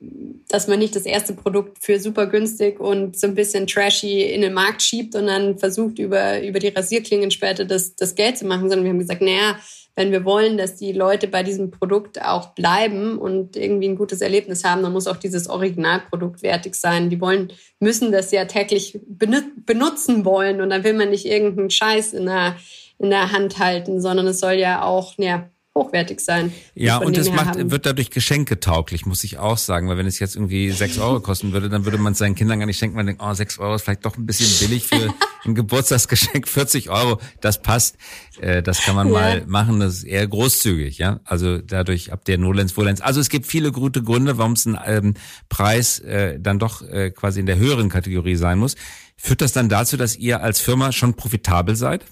dass 0.02 0.68
man 0.68 0.80
nicht 0.80 0.96
das 0.96 1.06
erste 1.06 1.34
Produkt 1.34 1.84
für 1.84 2.00
super 2.00 2.26
günstig 2.26 2.80
und 2.80 3.20
so 3.20 3.28
ein 3.28 3.36
bisschen 3.36 3.68
trashy 3.68 4.22
in 4.22 4.42
den 4.42 4.54
Markt 4.54 4.82
schiebt 4.82 5.14
und 5.16 5.28
dann 5.28 5.60
versucht, 5.60 6.00
über, 6.00 6.42
über 6.42 6.60
die 6.60 6.70
Rasierklingen 6.70 7.32
später 7.32 7.66
das, 7.66 7.96
das 7.96 8.16
Geld 8.16 8.38
zu 8.38 8.46
machen, 8.46 8.70
sondern 8.70 8.86
wir 8.86 8.92
haben 8.92 9.00
gesagt, 9.00 9.22
naja, 9.22 9.60
wenn 9.96 10.14
wir 10.14 10.24
wollen, 10.24 10.58
dass 10.58 10.78
die 10.78 10.94
Leute 10.94 11.28
bei 11.28 11.44
diesem 11.44 11.72
Produkt 11.72 12.22
auch 12.22 12.56
bleiben 12.56 13.18
und 13.18 13.58
irgendwie 13.58 13.90
ein 13.90 13.98
gutes 13.98 14.22
Erlebnis 14.22 14.64
haben, 14.64 14.82
dann 14.82 14.94
muss 14.94 15.08
auch 15.08 15.18
dieses 15.18 15.50
Originalprodukt 15.50 16.42
wertig 16.42 16.76
sein. 16.76 17.10
Die 17.10 17.20
wollen, 17.20 17.52
müssen 17.82 18.14
das 18.14 18.32
ja 18.32 18.46
täglich 18.46 18.98
benutzen 19.06 20.24
wollen 20.24 20.62
und 20.62 20.70
dann 20.70 20.86
will 20.86 20.94
man 20.94 21.10
nicht 21.10 21.26
irgendeinen 21.26 21.70
Scheiß 21.70 22.14
in 22.14 22.28
der, 22.28 22.56
in 22.98 23.10
der 23.10 23.34
Hand 23.34 23.60
halten, 23.60 24.00
sondern 24.00 24.28
es 24.28 24.40
soll 24.40 24.54
ja 24.54 24.84
auch, 24.84 25.16
ja, 25.18 25.50
hochwertig 25.80 26.20
sein. 26.20 26.54
Ja, 26.76 26.98
und 26.98 27.18
es 27.18 27.32
macht, 27.32 27.72
wird 27.72 27.86
dadurch 27.86 28.12
geschenketauglich, 28.12 29.06
muss 29.06 29.24
ich 29.24 29.38
auch 29.38 29.58
sagen, 29.58 29.88
weil 29.88 29.98
wenn 29.98 30.06
es 30.06 30.20
jetzt 30.20 30.36
irgendwie 30.36 30.72
sechs 30.72 31.00
Euro 31.00 31.20
kosten 31.22 31.54
würde, 31.54 31.70
dann 31.70 31.86
würde 31.86 31.98
man 31.98 32.13
es 32.13 32.20
seinen 32.20 32.36
Kindern 32.36 32.60
gar 32.60 32.65
nicht 32.65 32.78
schenken, 32.78 32.96
man 32.96 33.06
denkt, 33.06 33.22
oh, 33.24 33.34
sechs 33.34 33.58
Euro 33.60 33.76
ist 33.76 33.84
vielleicht 33.84 34.06
doch 34.06 34.18
ein 34.18 34.26
bisschen 34.26 34.68
billig 34.68 34.86
für 34.86 35.13
ein 35.46 35.56
Geburtstagsgeschenk, 35.56 36.48
40 36.48 36.89
Euro, 36.89 37.20
das 37.42 37.62
passt, 37.62 37.98
äh, 38.42 38.62
das 38.62 38.82
kann 38.82 38.96
man 38.96 39.08
ja. 39.08 39.13
mal 39.13 39.44
machen, 39.48 39.80
das 39.80 39.96
ist 39.96 40.04
eher 40.04 40.28
großzügig, 40.28 40.98
ja, 40.98 41.22
also 41.24 41.60
dadurch 41.60 42.12
ab 42.12 42.26
der 42.26 42.38
Nolens, 42.38 42.74
Volens. 42.74 43.02
Also 43.02 43.22
es 43.22 43.30
gibt 43.30 43.46
viele 43.46 43.72
gute 43.72 44.04
Gründe, 44.04 44.38
warum 44.38 44.54
es 44.54 44.65
ein 44.65 44.78
ähm, 44.86 45.13
Preis 45.48 46.00
äh, 46.00 46.39
dann 46.39 46.60
doch 46.60 46.82
äh, 46.82 47.12
quasi 47.12 47.39
in 47.39 47.46
der 47.46 47.58
höheren 47.58 47.89
Kategorie 47.89 48.36
sein 48.36 48.60
muss. 48.60 48.76
Führt 49.15 49.42
das 49.42 49.54
dann 49.54 49.70
dazu, 49.70 49.98
dass 49.98 50.15
ihr 50.15 50.42
als 50.42 50.60
Firma 50.60 50.92
schon 50.92 51.13
profitabel 51.13 51.76
seid? 51.76 52.06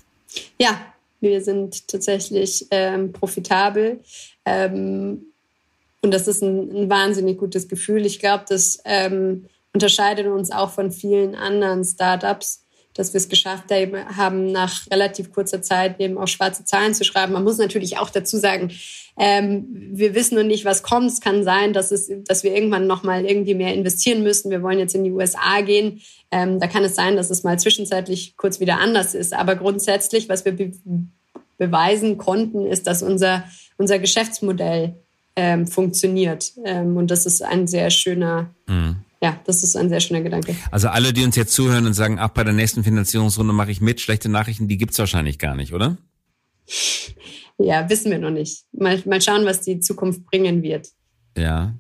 Ja, 0.60 0.78
wir 1.20 1.42
sind 1.42 1.88
tatsächlich 1.88 2.68
ähm, 2.72 3.12
profitabel. 3.12 4.02
Ähm, 4.46 5.34
und 6.02 6.14
das 6.14 6.28
ist 6.28 6.42
ein, 6.42 6.70
ein, 6.76 6.90
wahnsinnig 6.90 7.38
gutes 7.38 7.68
Gefühl. 7.68 8.06
Ich 8.06 8.20
glaube, 8.20 8.46
das 8.48 8.80
ähm, 8.86 9.46
unterscheidet 9.74 10.28
uns 10.28 10.52
auch 10.52 10.70
von 10.70 10.92
vielen 10.92 11.36
anderen 11.36 11.84
Startups, 11.84 12.64
dass 12.98 13.14
wir 13.14 13.20
es 13.20 13.30
geschafft 13.30 13.66
haben, 14.16 14.52
nach 14.52 14.88
relativ 14.92 15.32
kurzer 15.32 15.62
Zeit 15.62 16.00
eben 16.00 16.18
auch 16.18 16.28
schwarze 16.28 16.66
Zahlen 16.66 16.94
zu 16.94 17.04
schreiben. 17.04 17.34
Man 17.34 17.44
muss 17.44 17.58
natürlich 17.58 17.98
auch 17.98 18.10
dazu 18.10 18.38
sagen, 18.38 18.72
ähm, 19.20 19.66
wir 19.70 20.14
wissen 20.14 20.36
noch 20.36 20.44
nicht, 20.44 20.64
was 20.64 20.84
kommt. 20.84 21.12
Es 21.12 21.22
kann 21.22 21.44
sein, 21.44 21.74
dass, 21.74 21.92
es, 21.92 22.12
dass 22.26 22.44
wir 22.44 22.54
irgendwann 22.54 22.86
noch 22.86 23.04
mal 23.04 23.26
irgendwie 23.26 23.56
mehr 23.56 23.74
investieren 23.74 24.22
müssen. 24.22 24.52
Wir 24.52 24.62
wollen 24.62 24.80
jetzt 24.80 24.94
in 24.94 25.04
die 25.04 25.12
USA 25.12 25.62
gehen. 25.62 26.02
Ähm, 26.30 26.60
da 26.60 26.68
kann 26.68 26.84
es 26.84 26.96
sein, 26.96 27.16
dass 27.16 27.32
es 27.32 27.44
mal 27.44 27.58
zwischenzeitlich 27.58 28.36
kurz 28.38 28.60
wieder 28.60 28.80
anders 28.80 29.16
ist. 29.16 29.34
Aber 29.34 29.56
grundsätzlich, 29.56 30.30
was 30.30 30.46
wir 30.46 30.52
be 30.54 30.72
beweisen 31.58 32.20
konnten, 32.20 32.68
ist, 32.68 32.86
dass 32.86 33.02
unser, 33.02 33.44
unser 33.78 33.98
Geschäftsmodell 33.98 34.94
ähm, 35.36 35.66
funktioniert. 35.66 36.54
Ähm, 36.64 36.98
und 36.98 37.10
das 37.10 37.26
ist 37.26 37.42
ein 37.42 37.68
sehr 37.68 37.90
schöner, 37.90 38.52
mhm. 38.68 38.98
Ja, 39.22 39.40
das 39.46 39.64
ist 39.64 39.76
ein 39.76 39.90
sehr 39.90 40.00
schöner 40.00 40.22
Gedanke. 40.22 40.56
Also 40.72 40.90
alle, 40.90 41.14
die 41.14 41.24
uns 41.24 41.36
jetzt 41.36 41.54
zuhören 41.54 41.86
und 41.86 41.94
sagen, 41.94 42.20
ach, 42.20 42.30
bei 42.30 42.44
der 42.44 42.54
nächsten 42.54 42.84
Finanzierungsrunde 42.84 43.54
mache 43.54 43.72
ich 43.72 43.82
mit, 43.82 44.00
schlechte 44.00 44.30
Nachrichten, 44.30 44.68
die 44.68 44.78
gibt's 44.78 45.00
wahrscheinlich 45.00 45.40
gar 45.40 45.56
nicht, 45.56 45.74
oder? 45.74 45.98
Ja, 47.58 47.90
wissen 47.90 48.12
wir 48.12 48.20
noch 48.20 48.30
nicht. 48.30 48.66
Mal, 48.72 49.02
mal 49.06 49.22
schauen, 49.22 49.46
was 49.46 49.62
die 49.62 49.80
Zukunft 49.80 50.26
bringen 50.26 50.62
wird. 50.62 50.90
Ja, 51.36 51.74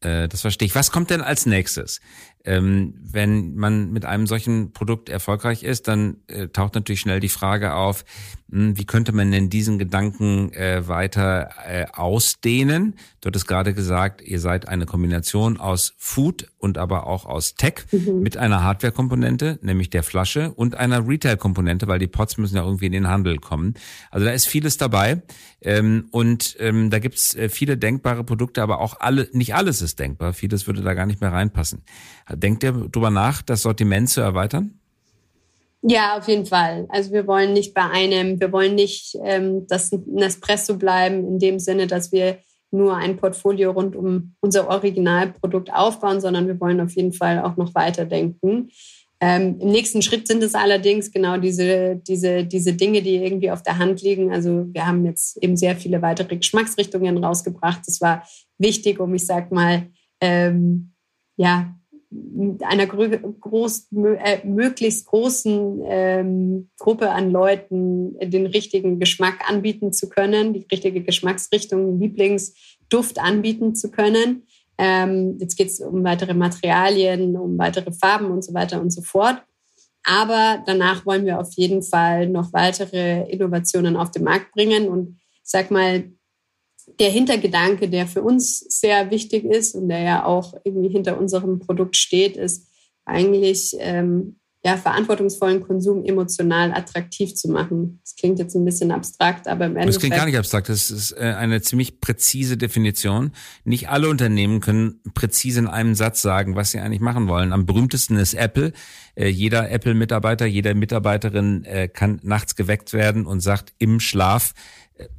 äh, 0.00 0.28
das 0.28 0.42
verstehe 0.42 0.66
ich. 0.66 0.74
Was 0.74 0.90
kommt 0.90 1.10
denn 1.10 1.22
als 1.22 1.46
nächstes? 1.46 2.00
Ähm, 2.44 2.94
wenn 3.00 3.54
man 3.54 3.90
mit 3.90 4.04
einem 4.04 4.26
solchen 4.26 4.72
Produkt 4.72 5.08
erfolgreich 5.08 5.62
ist, 5.62 5.88
dann 5.88 6.18
äh, 6.26 6.48
taucht 6.48 6.74
natürlich 6.74 7.00
schnell 7.00 7.20
die 7.20 7.30
Frage 7.30 7.74
auf, 7.74 8.04
mh, 8.48 8.58
hm, 8.58 8.78
wie 8.78 8.84
könnte 8.84 9.12
man 9.12 9.32
denn 9.32 9.48
diesen 9.48 9.78
Gedanken 9.78 10.52
äh, 10.52 10.86
weiter 10.86 11.50
äh, 11.66 11.86
ausdehnen? 11.92 12.96
Du 13.22 13.28
hattest 13.28 13.48
gerade 13.48 13.72
gesagt, 13.72 14.20
ihr 14.20 14.40
seid 14.40 14.68
eine 14.68 14.84
Kombination 14.84 15.58
aus 15.58 15.94
Food 15.96 16.48
und 16.58 16.76
aber 16.76 17.06
auch 17.06 17.24
aus 17.24 17.54
Tech 17.54 17.86
mhm. 17.90 18.20
mit 18.20 18.36
einer 18.36 18.62
Hardware-Komponente, 18.62 19.58
nämlich 19.62 19.88
der 19.88 20.02
Flasche 20.02 20.52
und 20.52 20.74
einer 20.74 21.08
Retail-Komponente, 21.08 21.86
weil 21.88 21.98
die 21.98 22.06
Pots 22.06 22.36
müssen 22.36 22.56
ja 22.56 22.64
irgendwie 22.64 22.86
in 22.86 22.92
den 22.92 23.08
Handel 23.08 23.38
kommen. 23.38 23.74
Also 24.10 24.26
da 24.26 24.32
ist 24.32 24.46
vieles 24.46 24.76
dabei 24.76 25.22
ähm, 25.62 26.08
und 26.10 26.56
ähm, 26.60 26.90
da 26.90 26.98
gibt's 26.98 27.34
äh, 27.34 27.48
viele 27.48 27.78
denkbare 27.78 28.24
Produkte, 28.24 28.62
aber 28.62 28.80
auch 28.80 29.00
alle, 29.00 29.28
nicht 29.32 29.54
alles 29.54 29.80
ist 29.80 29.98
denkbar. 29.98 30.34
Vieles 30.34 30.66
würde 30.66 30.82
da 30.82 30.92
gar 30.92 31.06
nicht 31.06 31.22
mehr 31.22 31.32
reinpassen. 31.32 31.82
Denkt 32.36 32.62
ihr 32.62 32.72
drüber 32.72 33.10
nach, 33.10 33.42
das 33.42 33.62
Sortiment 33.62 34.08
zu 34.08 34.20
erweitern? 34.20 34.78
Ja, 35.82 36.16
auf 36.16 36.28
jeden 36.28 36.46
Fall. 36.46 36.86
Also 36.88 37.12
wir 37.12 37.26
wollen 37.26 37.52
nicht 37.52 37.74
bei 37.74 37.82
einem, 37.82 38.40
wir 38.40 38.52
wollen 38.52 38.74
nicht 38.74 39.18
ähm, 39.22 39.66
das 39.66 39.92
Nespresso 39.92 40.78
bleiben, 40.78 41.26
in 41.26 41.38
dem 41.38 41.58
Sinne, 41.58 41.86
dass 41.86 42.10
wir 42.10 42.38
nur 42.70 42.96
ein 42.96 43.16
Portfolio 43.16 43.70
rund 43.70 43.94
um 43.94 44.34
unser 44.40 44.68
Originalprodukt 44.68 45.72
aufbauen, 45.72 46.20
sondern 46.20 46.46
wir 46.46 46.58
wollen 46.60 46.80
auf 46.80 46.92
jeden 46.92 47.12
Fall 47.12 47.40
auch 47.40 47.56
noch 47.56 47.74
weiterdenken. 47.74 48.70
Ähm, 49.20 49.58
Im 49.60 49.70
nächsten 49.70 50.02
Schritt 50.02 50.26
sind 50.26 50.42
es 50.42 50.54
allerdings 50.54 51.12
genau 51.12 51.36
diese, 51.36 51.96
diese, 51.96 52.44
diese 52.44 52.72
Dinge, 52.74 53.00
die 53.00 53.16
irgendwie 53.16 53.50
auf 53.50 53.62
der 53.62 53.78
Hand 53.78 54.02
liegen. 54.02 54.32
Also 54.32 54.66
wir 54.72 54.86
haben 54.86 55.04
jetzt 55.04 55.42
eben 55.42 55.56
sehr 55.56 55.76
viele 55.76 56.02
weitere 56.02 56.36
Geschmacksrichtungen 56.36 57.22
rausgebracht. 57.22 57.82
Das 57.86 58.00
war 58.00 58.26
wichtig, 58.58 59.00
um, 59.00 59.14
ich 59.14 59.24
sag 59.24 59.52
mal, 59.52 59.86
ähm, 60.20 60.92
ja, 61.36 61.74
einer 62.62 62.86
groß, 62.86 63.88
äh, 63.92 64.46
möglichst 64.46 65.06
großen 65.06 65.82
ähm, 65.84 66.70
Gruppe 66.78 67.10
an 67.10 67.30
Leuten 67.30 68.18
den 68.20 68.46
richtigen 68.46 68.98
Geschmack 68.98 69.48
anbieten 69.48 69.92
zu 69.92 70.08
können, 70.08 70.52
die 70.52 70.66
richtige 70.70 71.02
Geschmacksrichtung, 71.02 71.98
Lieblingsduft 71.98 73.18
anbieten 73.18 73.74
zu 73.74 73.90
können. 73.90 74.46
Ähm, 74.78 75.36
jetzt 75.40 75.56
geht 75.56 75.68
es 75.68 75.80
um 75.80 76.04
weitere 76.04 76.34
Materialien, 76.34 77.36
um 77.36 77.58
weitere 77.58 77.92
Farben 77.92 78.30
und 78.30 78.44
so 78.44 78.54
weiter 78.54 78.80
und 78.80 78.90
so 78.90 79.02
fort. 79.02 79.42
Aber 80.04 80.62
danach 80.66 81.06
wollen 81.06 81.24
wir 81.24 81.40
auf 81.40 81.52
jeden 81.54 81.82
Fall 81.82 82.28
noch 82.28 82.52
weitere 82.52 83.28
Innovationen 83.30 83.96
auf 83.96 84.10
den 84.10 84.24
Markt 84.24 84.52
bringen. 84.52 84.88
Und 84.88 85.18
ich 85.42 85.50
sag 85.50 85.70
mal, 85.70 86.04
der 86.98 87.10
Hintergedanke, 87.10 87.88
der 87.88 88.06
für 88.06 88.22
uns 88.22 88.60
sehr 88.60 89.10
wichtig 89.10 89.44
ist 89.44 89.74
und 89.74 89.88
der 89.88 90.00
ja 90.00 90.24
auch 90.24 90.54
irgendwie 90.64 90.88
hinter 90.88 91.18
unserem 91.18 91.58
Produkt 91.58 91.96
steht, 91.96 92.36
ist 92.36 92.68
eigentlich 93.04 93.74
ähm, 93.78 94.36
ja, 94.66 94.78
verantwortungsvollen 94.78 95.60
Konsum 95.60 96.04
emotional 96.04 96.72
attraktiv 96.72 97.34
zu 97.34 97.50
machen. 97.50 98.00
Das 98.02 98.16
klingt 98.16 98.38
jetzt 98.38 98.54
ein 98.54 98.64
bisschen 98.64 98.92
abstrakt, 98.92 99.46
aber 99.46 99.66
im 99.66 99.72
Endeffekt. 99.72 99.96
Das 99.96 100.00
klingt 100.00 100.16
gar 100.16 100.24
nicht 100.24 100.38
abstrakt. 100.38 100.70
Das 100.70 100.90
ist 100.90 101.12
äh, 101.12 101.20
eine 101.20 101.60
ziemlich 101.60 102.00
präzise 102.00 102.56
Definition. 102.56 103.32
Nicht 103.64 103.90
alle 103.90 104.08
Unternehmen 104.08 104.60
können 104.60 105.02
präzise 105.12 105.60
in 105.60 105.66
einem 105.66 105.94
Satz 105.94 106.22
sagen, 106.22 106.56
was 106.56 106.70
sie 106.70 106.78
eigentlich 106.78 107.02
machen 107.02 107.28
wollen. 107.28 107.52
Am 107.52 107.66
berühmtesten 107.66 108.16
ist 108.16 108.32
Apple. 108.32 108.72
Äh, 109.16 109.28
jeder 109.28 109.70
Apple-Mitarbeiter, 109.70 110.46
jede 110.46 110.74
Mitarbeiterin 110.74 111.64
äh, 111.64 111.88
kann 111.88 112.20
nachts 112.22 112.56
geweckt 112.56 112.94
werden 112.94 113.26
und 113.26 113.40
sagt 113.40 113.74
im 113.76 114.00
Schlaf, 114.00 114.54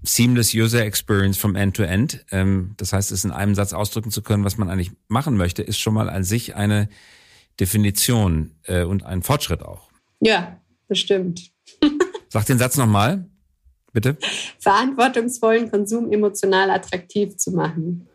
Seamless 0.04 0.54
User 0.54 0.86
Experience 0.86 1.38
from 1.38 1.56
End 1.56 1.76
to 1.76 1.84
End. 1.84 2.26
Ähm, 2.32 2.76
das 2.78 2.94
heißt, 2.94 3.12
es 3.12 3.26
in 3.26 3.32
einem 3.32 3.56
Satz 3.56 3.74
ausdrücken 3.74 4.12
zu 4.12 4.22
können, 4.22 4.44
was 4.44 4.58
man 4.58 4.70
eigentlich 4.70 4.92
machen 5.08 5.36
möchte, 5.36 5.64
ist 5.64 5.80
schon 5.80 5.94
mal 5.94 6.10
an 6.10 6.24
sich 6.24 6.56
eine 6.56 6.90
Definition 7.60 8.52
äh, 8.64 8.84
und 8.84 9.04
ein 9.04 9.22
Fortschritt 9.22 9.64
auch. 9.64 9.90
Ja, 10.22 10.60
bestimmt. 10.88 11.52
Sag 12.30 12.46
den 12.46 12.58
Satz 12.58 12.78
nochmal, 12.78 13.26
bitte. 13.92 14.18
Verantwortungsvollen 14.60 15.70
Konsum 15.70 16.12
emotional 16.12 16.70
attraktiv 16.70 17.38
zu 17.38 17.52
machen. 17.52 18.08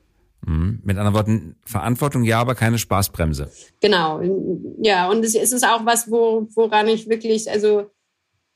Mhm. 0.46 0.80
Mit 0.82 0.96
anderen 0.96 1.14
Worten, 1.14 1.56
Verantwortung 1.64 2.24
ja, 2.24 2.40
aber 2.40 2.54
keine 2.54 2.78
Spaßbremse. 2.78 3.50
Genau, 3.80 4.22
ja, 4.80 5.10
und 5.10 5.24
es 5.24 5.34
ist 5.34 5.66
auch 5.66 5.84
was, 5.84 6.10
wo, 6.10 6.48
woran 6.54 6.88
ich 6.88 7.08
wirklich, 7.08 7.50
also 7.50 7.90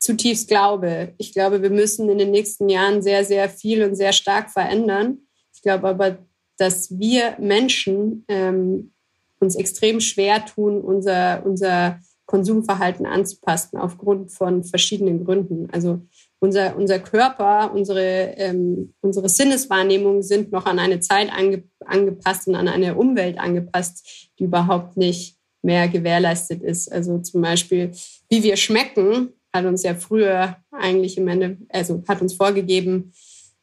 zutiefst 0.04 0.48
glaube. 0.48 1.14
Ich 1.16 1.32
glaube, 1.32 1.62
wir 1.62 1.70
müssen 1.70 2.10
in 2.10 2.18
den 2.18 2.30
nächsten 2.30 2.68
Jahren 2.68 3.00
sehr, 3.00 3.24
sehr 3.24 3.48
viel 3.48 3.82
und 3.82 3.96
sehr 3.96 4.12
stark 4.12 4.50
verändern. 4.50 5.18
Ich 5.54 5.62
glaube 5.62 5.88
aber, 5.88 6.18
dass 6.58 6.98
wir 6.98 7.36
Menschen 7.40 8.24
ähm, 8.28 8.92
uns 9.40 9.56
extrem 9.56 10.00
schwer 10.00 10.44
tun, 10.44 10.82
unser, 10.82 11.42
unser 11.46 12.00
Konsumverhalten 12.26 13.06
anzupassen, 13.06 13.78
aufgrund 13.78 14.30
von 14.30 14.62
verschiedenen 14.62 15.24
Gründen. 15.24 15.68
Also 15.72 16.02
unser, 16.38 16.76
unser 16.76 16.98
Körper, 16.98 17.72
unsere, 17.74 18.34
ähm, 18.36 18.94
unsere 19.00 19.30
Sinneswahrnehmungen 19.30 20.22
sind 20.22 20.52
noch 20.52 20.66
an 20.66 20.78
eine 20.78 21.00
Zeit 21.00 21.30
ange, 21.32 21.64
angepasst 21.80 22.46
und 22.46 22.56
an 22.56 22.68
eine 22.68 22.94
Umwelt 22.94 23.38
angepasst, 23.38 24.30
die 24.38 24.44
überhaupt 24.44 24.98
nicht 24.98 25.38
mehr 25.62 25.88
gewährleistet 25.88 26.62
ist. 26.62 26.92
Also 26.92 27.18
zum 27.20 27.40
Beispiel, 27.40 27.92
wie 28.28 28.42
wir 28.42 28.56
schmecken, 28.56 29.32
hat 29.54 29.64
uns 29.64 29.84
ja 29.84 29.94
früher 29.94 30.56
eigentlich 30.72 31.16
im 31.16 31.28
Ende, 31.28 31.58
also 31.68 32.02
hat 32.08 32.20
uns 32.20 32.34
vorgegeben, 32.34 33.12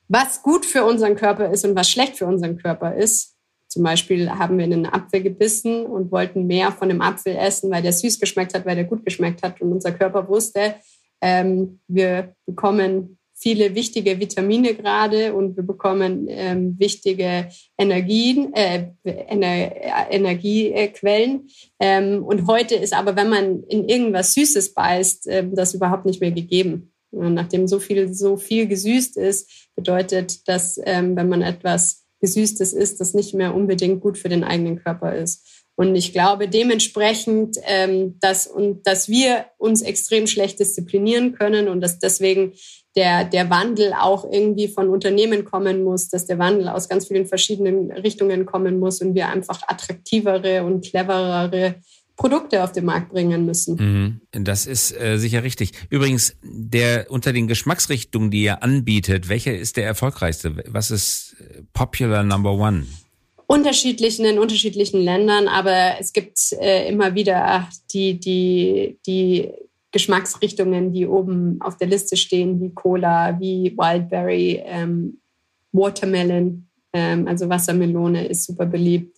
was 0.07 0.41
gut 0.41 0.65
für 0.65 0.85
unseren 0.85 1.15
Körper 1.15 1.51
ist 1.51 1.65
und 1.65 1.75
was 1.75 1.89
schlecht 1.89 2.17
für 2.17 2.25
unseren 2.25 2.57
Körper 2.57 2.95
ist. 2.95 3.35
Zum 3.67 3.83
Beispiel 3.83 4.29
haben 4.29 4.57
wir 4.57 4.65
in 4.65 4.73
einen 4.73 4.85
Apfel 4.85 5.21
gebissen 5.21 5.85
und 5.85 6.11
wollten 6.11 6.47
mehr 6.47 6.71
von 6.71 6.89
dem 6.89 7.01
Apfel 7.01 7.35
essen, 7.35 7.71
weil 7.71 7.81
der 7.81 7.93
süß 7.93 8.19
geschmeckt 8.19 8.53
hat, 8.53 8.65
weil 8.65 8.75
der 8.75 8.85
gut 8.85 9.05
geschmeckt 9.05 9.43
hat. 9.43 9.61
Und 9.61 9.71
unser 9.71 9.91
Körper 9.91 10.27
wusste, 10.27 10.75
ähm, 11.21 11.79
wir 11.87 12.35
bekommen 12.45 13.17
viele 13.41 13.73
wichtige 13.73 14.19
Vitamine 14.19 14.75
gerade 14.75 15.33
und 15.33 15.57
wir 15.57 15.63
bekommen 15.63 16.27
ähm, 16.29 16.75
wichtige 16.77 17.49
Energien, 17.75 18.53
äh, 18.53 18.91
Ener 19.03 20.11
Energiequellen. 20.11 21.47
Ähm, 21.79 22.23
und 22.23 22.45
heute 22.45 22.75
ist 22.75 22.93
aber, 22.93 23.15
wenn 23.15 23.29
man 23.29 23.63
in 23.63 23.89
irgendwas 23.89 24.35
Süßes 24.35 24.75
beißt, 24.75 25.27
äh, 25.27 25.49
das 25.51 25.73
überhaupt 25.73 26.05
nicht 26.05 26.21
mehr 26.21 26.31
gegeben. 26.31 26.93
Und 27.09 27.33
nachdem 27.33 27.67
so 27.67 27.79
viel, 27.79 28.13
so 28.13 28.37
viel 28.37 28.67
gesüßt 28.67 29.17
ist, 29.17 29.69
bedeutet 29.75 30.47
das, 30.47 30.79
ähm, 30.85 31.15
wenn 31.15 31.27
man 31.27 31.41
etwas 31.41 32.05
Gesüßtes 32.21 32.73
isst, 32.73 33.01
das 33.01 33.15
nicht 33.15 33.33
mehr 33.33 33.55
unbedingt 33.55 34.01
gut 34.01 34.19
für 34.19 34.29
den 34.29 34.43
eigenen 34.43 34.77
Körper 34.77 35.15
ist. 35.15 35.60
Und 35.75 35.95
ich 35.95 36.13
glaube 36.13 36.47
dementsprechend, 36.47 37.57
ähm, 37.65 38.17
dass, 38.19 38.45
und, 38.47 38.85
dass 38.85 39.09
wir 39.09 39.45
uns 39.57 39.81
extrem 39.81 40.27
schlecht 40.27 40.59
disziplinieren 40.59 41.33
können 41.33 41.67
und 41.67 41.81
dass 41.81 41.99
deswegen 41.99 42.53
der, 42.95 43.23
der 43.23 43.49
Wandel 43.49 43.93
auch 43.93 44.29
irgendwie 44.29 44.67
von 44.67 44.89
Unternehmen 44.89 45.45
kommen 45.45 45.83
muss, 45.83 46.09
dass 46.09 46.25
der 46.25 46.39
Wandel 46.39 46.67
aus 46.67 46.89
ganz 46.89 47.07
vielen 47.07 47.25
verschiedenen 47.25 47.91
Richtungen 47.91 48.45
kommen 48.45 48.79
muss 48.79 49.01
und 49.01 49.15
wir 49.15 49.29
einfach 49.29 49.61
attraktivere 49.67 50.63
und 50.63 50.85
cleverere 50.85 51.75
Produkte 52.17 52.63
auf 52.63 52.71
den 52.71 52.85
Markt 52.85 53.11
bringen 53.11 53.45
müssen. 53.45 54.21
Mhm. 54.31 54.43
Das 54.43 54.67
ist 54.67 54.91
äh, 54.91 55.17
sicher 55.17 55.43
richtig. 55.43 55.71
Übrigens, 55.89 56.35
der 56.43 57.09
unter 57.09 57.33
den 57.33 57.47
Geschmacksrichtungen, 57.47 58.29
die 58.29 58.43
ihr 58.43 58.61
anbietet, 58.61 59.29
welcher 59.29 59.57
ist 59.57 59.77
der 59.77 59.85
erfolgreichste? 59.85 60.63
Was 60.67 60.91
ist 60.91 61.37
äh, 61.39 61.63
Popular 61.73 62.23
Number 62.23 62.53
One? 62.53 62.85
Unterschiedlichen 63.51 64.23
in 64.23 64.39
unterschiedlichen 64.39 65.01
Ländern, 65.01 65.49
aber 65.49 65.99
es 65.99 66.13
gibt 66.13 66.53
äh, 66.53 66.87
immer 66.87 67.15
wieder 67.15 67.67
die, 67.93 68.17
die, 68.17 68.97
die 69.05 69.51
Geschmacksrichtungen, 69.91 70.93
die 70.93 71.05
oben 71.05 71.61
auf 71.61 71.75
der 71.75 71.89
Liste 71.89 72.15
stehen, 72.15 72.61
wie 72.61 72.73
Cola, 72.73 73.37
wie 73.41 73.75
Wildberry, 73.77 74.61
ähm, 74.65 75.19
Watermelon, 75.73 76.69
ähm, 76.93 77.27
also 77.27 77.49
Wassermelone 77.49 78.25
ist 78.25 78.45
super 78.45 78.65
beliebt. 78.65 79.17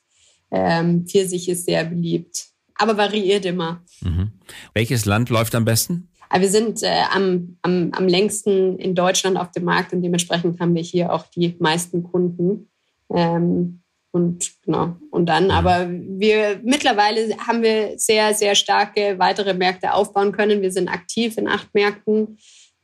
Ähm, 0.49 1.05
Pfirsich 1.05 1.47
ist 1.47 1.65
sehr 1.65 1.83
beliebt, 1.85 2.47
aber 2.73 2.97
variiert 2.97 3.45
immer. 3.45 3.83
Mhm. 4.01 4.31
Welches 4.73 5.05
Land 5.05 5.29
läuft 5.29 5.53
am 5.53 5.65
besten? 5.65 6.09
Aber 6.29 6.41
wir 6.41 6.49
sind 6.49 6.81
äh, 6.81 7.03
am, 7.11 7.57
am, 7.61 7.91
am 7.91 8.07
längsten 8.07 8.79
in 8.79 8.95
Deutschland 8.95 9.37
auf 9.37 9.51
dem 9.51 9.65
Markt 9.65 9.93
und 9.93 10.01
dementsprechend 10.01 10.59
haben 10.59 10.73
wir 10.73 10.81
hier 10.81 11.13
auch 11.13 11.27
die 11.27 11.55
meisten 11.59 12.01
Kunden. 12.01 12.71
Ähm, 13.13 13.82
und 14.13 14.61
genau. 14.61 14.95
Und 15.09 15.25
dann, 15.25 15.49
aber 15.49 15.89
wir 15.89 16.61
mittlerweile 16.63 17.35
haben 17.39 17.63
wir 17.63 17.97
sehr, 17.97 18.35
sehr 18.35 18.53
starke 18.53 19.17
weitere 19.17 19.55
Märkte 19.55 19.91
aufbauen 19.91 20.31
können. 20.31 20.61
Wir 20.61 20.71
sind 20.71 20.87
aktiv 20.87 21.35
in 21.39 21.47
acht 21.47 21.73
Märkten. 21.73 22.37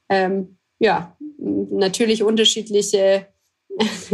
Ähm, 0.10 0.58
ja, 0.80 1.16
natürlich 1.38 2.24
unterschiedliche, 2.24 3.28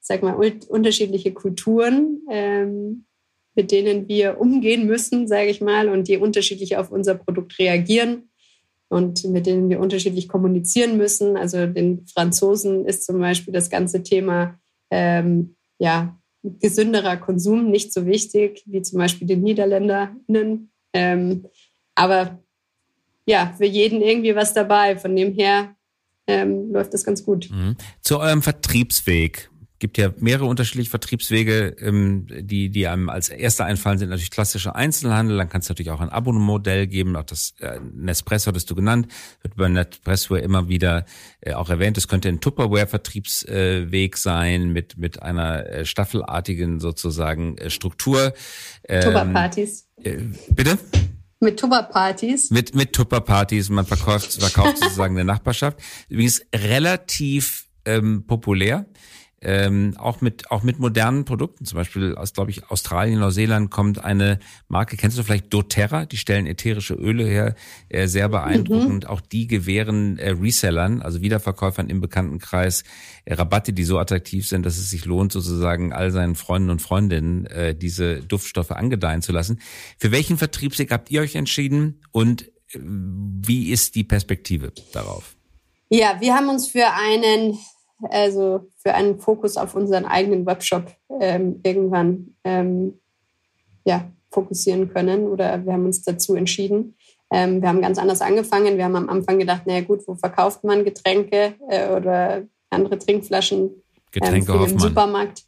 sag 0.00 0.22
mal, 0.22 0.34
unterschiedliche 0.68 1.34
Kulturen, 1.34 2.22
ähm, 2.30 3.04
mit 3.54 3.70
denen 3.70 4.08
wir 4.08 4.40
umgehen 4.40 4.86
müssen, 4.86 5.28
sage 5.28 5.50
ich 5.50 5.60
mal, 5.60 5.90
und 5.90 6.08
die 6.08 6.16
unterschiedlich 6.16 6.78
auf 6.78 6.90
unser 6.90 7.16
Produkt 7.16 7.58
reagieren 7.58 8.30
und 8.88 9.24
mit 9.24 9.44
denen 9.44 9.68
wir 9.68 9.78
unterschiedlich 9.78 10.26
kommunizieren 10.26 10.96
müssen. 10.96 11.36
Also 11.36 11.66
den 11.66 12.06
Franzosen 12.06 12.86
ist 12.86 13.04
zum 13.04 13.18
Beispiel 13.18 13.52
das 13.52 13.68
ganze 13.68 14.02
Thema 14.02 14.58
ähm, 14.90 15.56
ja 15.78 16.18
gesünderer 16.42 17.16
Konsum 17.16 17.70
nicht 17.70 17.92
so 17.92 18.06
wichtig 18.06 18.62
wie 18.66 18.82
zum 18.82 18.98
Beispiel 18.98 19.26
den 19.26 19.42
NiederländerInnen. 19.42 20.70
Ähm, 20.92 21.46
aber 21.94 22.42
ja, 23.26 23.54
für 23.56 23.66
jeden 23.66 24.02
irgendwie 24.02 24.34
was 24.34 24.52
dabei. 24.54 24.96
Von 24.96 25.14
dem 25.14 25.32
her 25.34 25.76
ähm, 26.26 26.72
läuft 26.72 26.94
das 26.94 27.04
ganz 27.04 27.24
gut. 27.24 27.48
Mhm. 27.50 27.76
Zu 28.00 28.18
eurem 28.18 28.42
Vertriebsweg 28.42 29.50
gibt 29.82 29.98
ja 29.98 30.12
mehrere 30.20 30.44
unterschiedliche 30.44 30.90
Vertriebswege, 30.90 31.74
ähm, 31.80 32.28
die, 32.30 32.70
die 32.70 32.86
einem 32.86 33.08
als 33.08 33.30
erster 33.30 33.64
einfallen, 33.64 33.98
sind 33.98 34.10
natürlich 34.10 34.30
klassische 34.30 34.76
Einzelhandel. 34.76 35.36
Dann 35.36 35.48
kann 35.48 35.60
es 35.60 35.68
natürlich 35.68 35.90
auch 35.90 36.00
ein 36.00 36.08
Abo-Modell 36.08 36.86
geben. 36.86 37.16
Auch 37.16 37.24
das 37.24 37.54
äh, 37.58 37.80
Nespresso 37.92 38.46
hattest 38.46 38.70
du 38.70 38.76
genannt, 38.76 39.08
wird 39.42 39.56
bei 39.56 39.68
Nespresso 39.68 40.36
immer 40.36 40.68
wieder 40.68 41.04
äh, 41.40 41.54
auch 41.54 41.68
erwähnt. 41.68 41.98
Es 41.98 42.06
könnte 42.06 42.28
ein 42.28 42.38
Tupperware-Vertriebsweg 42.40 44.14
äh, 44.14 44.16
sein 44.16 44.72
mit, 44.72 44.98
mit 44.98 45.20
einer 45.20 45.66
äh, 45.66 45.84
staffelartigen 45.84 46.78
sozusagen 46.78 47.58
äh, 47.58 47.68
Struktur. 47.68 48.34
Ähm, 48.88 49.02
Tupperpartys. 49.02 49.88
Äh, 50.04 50.18
bitte? 50.50 50.78
Mit 51.40 51.58
Tupperpartys? 51.58 52.52
Mit, 52.52 52.76
mit 52.76 52.92
Tupperpartys. 52.92 53.68
Man 53.68 53.84
verkauft, 53.84 54.32
verkauft 54.34 54.78
sozusagen 54.78 55.16
der 55.16 55.24
Nachbarschaft. 55.24 55.80
Übrigens 56.08 56.40
relativ 56.54 57.66
ähm, 57.84 58.28
populär 58.28 58.86
ähm, 59.42 59.94
auch 59.98 60.20
mit 60.20 60.50
auch 60.50 60.62
mit 60.62 60.78
modernen 60.78 61.24
Produkten, 61.24 61.64
zum 61.64 61.76
Beispiel 61.76 62.14
aus, 62.14 62.32
glaube 62.32 62.52
ich, 62.52 62.70
Australien, 62.70 63.18
Neuseeland 63.18 63.70
kommt 63.70 64.02
eine 64.02 64.38
Marke, 64.68 64.96
kennst 64.96 65.18
du 65.18 65.24
vielleicht 65.24 65.52
doTERRA, 65.52 66.06
die 66.06 66.16
stellen 66.16 66.46
ätherische 66.46 66.94
Öle 66.94 67.24
her, 67.24 67.56
äh, 67.88 68.06
sehr 68.06 68.28
beeindruckend. 68.28 69.04
Mhm. 69.04 69.10
Auch 69.10 69.20
die 69.20 69.48
gewähren 69.48 70.18
äh, 70.18 70.30
Resellern, 70.30 71.02
also 71.02 71.22
Wiederverkäufern 71.22 71.90
im 71.90 72.00
Bekanntenkreis, 72.00 72.84
äh, 73.24 73.34
Rabatte, 73.34 73.72
die 73.72 73.84
so 73.84 73.98
attraktiv 73.98 74.46
sind, 74.46 74.64
dass 74.64 74.78
es 74.78 74.90
sich 74.90 75.04
lohnt, 75.06 75.32
sozusagen 75.32 75.92
all 75.92 76.12
seinen 76.12 76.36
Freunden 76.36 76.70
und 76.70 76.80
Freundinnen 76.80 77.46
äh, 77.46 77.74
diese 77.74 78.20
Duftstoffe 78.22 78.70
angedeihen 78.70 79.22
zu 79.22 79.32
lassen. 79.32 79.60
Für 79.98 80.12
welchen 80.12 80.38
Vertriebsweg 80.38 80.92
habt 80.92 81.10
ihr 81.10 81.20
euch 81.20 81.34
entschieden 81.34 82.00
und 82.12 82.42
äh, 82.42 82.78
wie 82.78 83.70
ist 83.70 83.96
die 83.96 84.04
Perspektive 84.04 84.72
darauf? 84.92 85.34
Ja, 85.88 86.20
wir 86.20 86.34
haben 86.34 86.48
uns 86.48 86.68
für 86.68 86.86
einen 86.92 87.58
also 88.10 88.68
für 88.82 88.94
einen 88.94 89.18
Fokus 89.18 89.56
auf 89.56 89.74
unseren 89.74 90.04
eigenen 90.04 90.44
Webshop 90.44 90.92
ähm, 91.20 91.60
irgendwann 91.62 92.34
ähm, 92.44 93.00
ja, 93.84 94.10
fokussieren 94.30 94.92
können 94.92 95.28
oder 95.28 95.64
wir 95.64 95.72
haben 95.72 95.86
uns 95.86 96.02
dazu 96.02 96.34
entschieden. 96.34 96.96
Ähm, 97.32 97.62
wir 97.62 97.68
haben 97.68 97.80
ganz 97.80 97.98
anders 97.98 98.20
angefangen. 98.20 98.76
Wir 98.76 98.84
haben 98.84 98.96
am 98.96 99.08
Anfang 99.08 99.38
gedacht, 99.38 99.66
naja 99.66 99.80
gut, 99.82 100.06
wo 100.06 100.14
verkauft 100.14 100.64
man 100.64 100.84
Getränke 100.84 101.54
äh, 101.68 101.88
oder 101.94 102.42
andere 102.70 102.98
Trinkflaschen? 102.98 103.82
Getränke 104.10 104.52
ähm, 104.52 104.64
im 104.64 104.78
Supermarkt. 104.78 105.44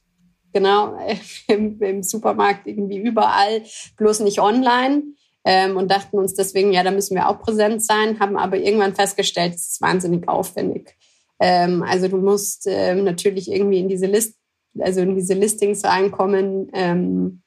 Genau, 0.53 0.97
im, 1.49 1.81
im, 1.83 2.03
Supermarkt 2.03 2.67
irgendwie 2.67 2.99
überall, 2.99 3.63
bloß 3.97 4.21
nicht 4.21 4.41
online. 4.41 5.03
Ähm, 5.47 5.77
und 5.77 5.91
dachten 5.91 6.17
uns 6.19 6.35
deswegen, 6.35 6.73
ja, 6.73 6.83
da 6.83 6.91
müssen 6.91 7.15
wir 7.17 7.29
auch 7.29 7.39
präsent 7.43 7.85
sein, 7.85 8.19
haben 8.19 8.39
aber 8.39 8.57
irgendwann 8.57 8.95
festgestellt, 8.95 9.55
es 9.55 9.73
ist 9.73 9.83
wahnsinnig 9.83 10.27
aufwendig. 10.27 10.97
Ähm, 11.45 11.83
also 11.83 12.09
du 12.09 12.17
musst 12.17 12.67
ähm, 12.67 13.05
natürlich 13.05 13.53
irgendwie 13.53 13.79
in 13.79 13.89
diese 13.89 14.07
List, 14.07 14.39
also 14.79 15.03
in 15.03 15.15
diese 15.15 15.35
Listings 15.35 15.85
reinkommen, 15.85 16.71
ähm, 16.73 17.43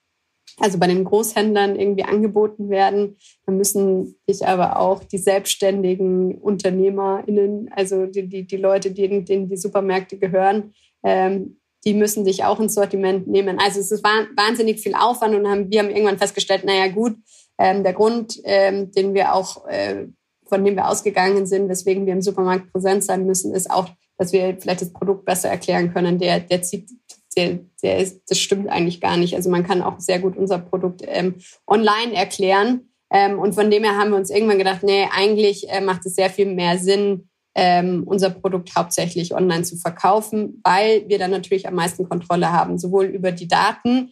also 0.59 0.77
bei 0.77 0.85
den 0.85 1.03
Großhändlern 1.03 1.75
irgendwie 1.75 2.03
angeboten 2.03 2.69
werden. 2.69 3.17
Da 3.47 3.51
müssen 3.51 4.15
dich 4.29 4.45
aber 4.45 4.79
auch 4.79 5.03
die 5.03 5.17
selbstständigen 5.17 6.37
UnternehmerInnen, 6.37 7.71
also 7.75 8.05
die, 8.05 8.27
die, 8.27 8.45
die 8.45 8.57
Leute, 8.57 8.91
denen, 8.91 9.25
denen 9.25 9.49
die 9.49 9.57
Supermärkte 9.57 10.19
gehören, 10.19 10.75
ähm, 11.03 11.59
die 11.83 11.95
müssen 11.95 12.23
dich 12.23 12.43
auch 12.43 12.59
ins 12.59 12.75
Sortiment 12.75 13.27
nehmen. 13.27 13.57
Also 13.59 13.79
es 13.79 13.91
ist 13.91 14.03
wahnsinnig 14.03 14.79
viel 14.79 14.93
Aufwand 14.93 15.33
und 15.33 15.47
haben, 15.47 15.71
wir 15.71 15.79
haben 15.79 15.89
irgendwann 15.89 16.19
festgestellt, 16.19 16.65
naja 16.65 16.87
gut, 16.89 17.15
ähm, 17.57 17.83
der 17.83 17.93
Grund, 17.93 18.39
ähm, 18.43 18.91
den 18.91 19.15
wir 19.15 19.33
auch 19.33 19.65
äh, 19.65 20.05
von 20.49 20.63
dem 20.63 20.75
wir 20.75 20.87
ausgegangen 20.87 21.45
sind, 21.45 21.69
weswegen 21.69 22.05
wir 22.05 22.13
im 22.13 22.21
Supermarkt 22.21 22.71
präsent 22.71 23.03
sein 23.03 23.25
müssen, 23.25 23.53
ist 23.53 23.69
auch, 23.69 23.89
dass 24.17 24.33
wir 24.33 24.57
vielleicht 24.59 24.81
das 24.81 24.93
Produkt 24.93 25.25
besser 25.25 25.49
erklären 25.49 25.93
können. 25.93 26.19
Der, 26.19 26.39
der 26.39 26.61
zieht, 26.61 26.89
der, 27.35 27.59
der 27.83 27.99
ist, 27.99 28.21
das 28.27 28.39
stimmt 28.39 28.69
eigentlich 28.69 28.99
gar 29.01 29.17
nicht. 29.17 29.35
Also 29.35 29.49
man 29.49 29.65
kann 29.65 29.81
auch 29.81 29.99
sehr 29.99 30.19
gut 30.19 30.35
unser 30.37 30.59
Produkt 30.59 31.01
ähm, 31.05 31.35
online 31.67 32.13
erklären. 32.13 32.89
Ähm, 33.11 33.39
und 33.39 33.53
von 33.53 33.71
dem 33.71 33.83
her 33.83 33.97
haben 33.97 34.11
wir 34.11 34.17
uns 34.17 34.29
irgendwann 34.29 34.57
gedacht, 34.57 34.83
nee, 34.83 35.07
eigentlich 35.15 35.69
äh, 35.69 35.81
macht 35.81 36.05
es 36.05 36.15
sehr 36.15 36.29
viel 36.29 36.53
mehr 36.53 36.77
Sinn, 36.77 37.29
ähm, 37.55 38.03
unser 38.05 38.29
Produkt 38.29 38.75
hauptsächlich 38.75 39.33
online 39.33 39.63
zu 39.63 39.77
verkaufen, 39.77 40.61
weil 40.63 41.07
wir 41.07 41.17
dann 41.17 41.31
natürlich 41.31 41.67
am 41.67 41.73
meisten 41.73 42.07
Kontrolle 42.07 42.51
haben, 42.51 42.77
sowohl 42.77 43.05
über 43.05 43.31
die 43.31 43.47
Daten, 43.47 44.11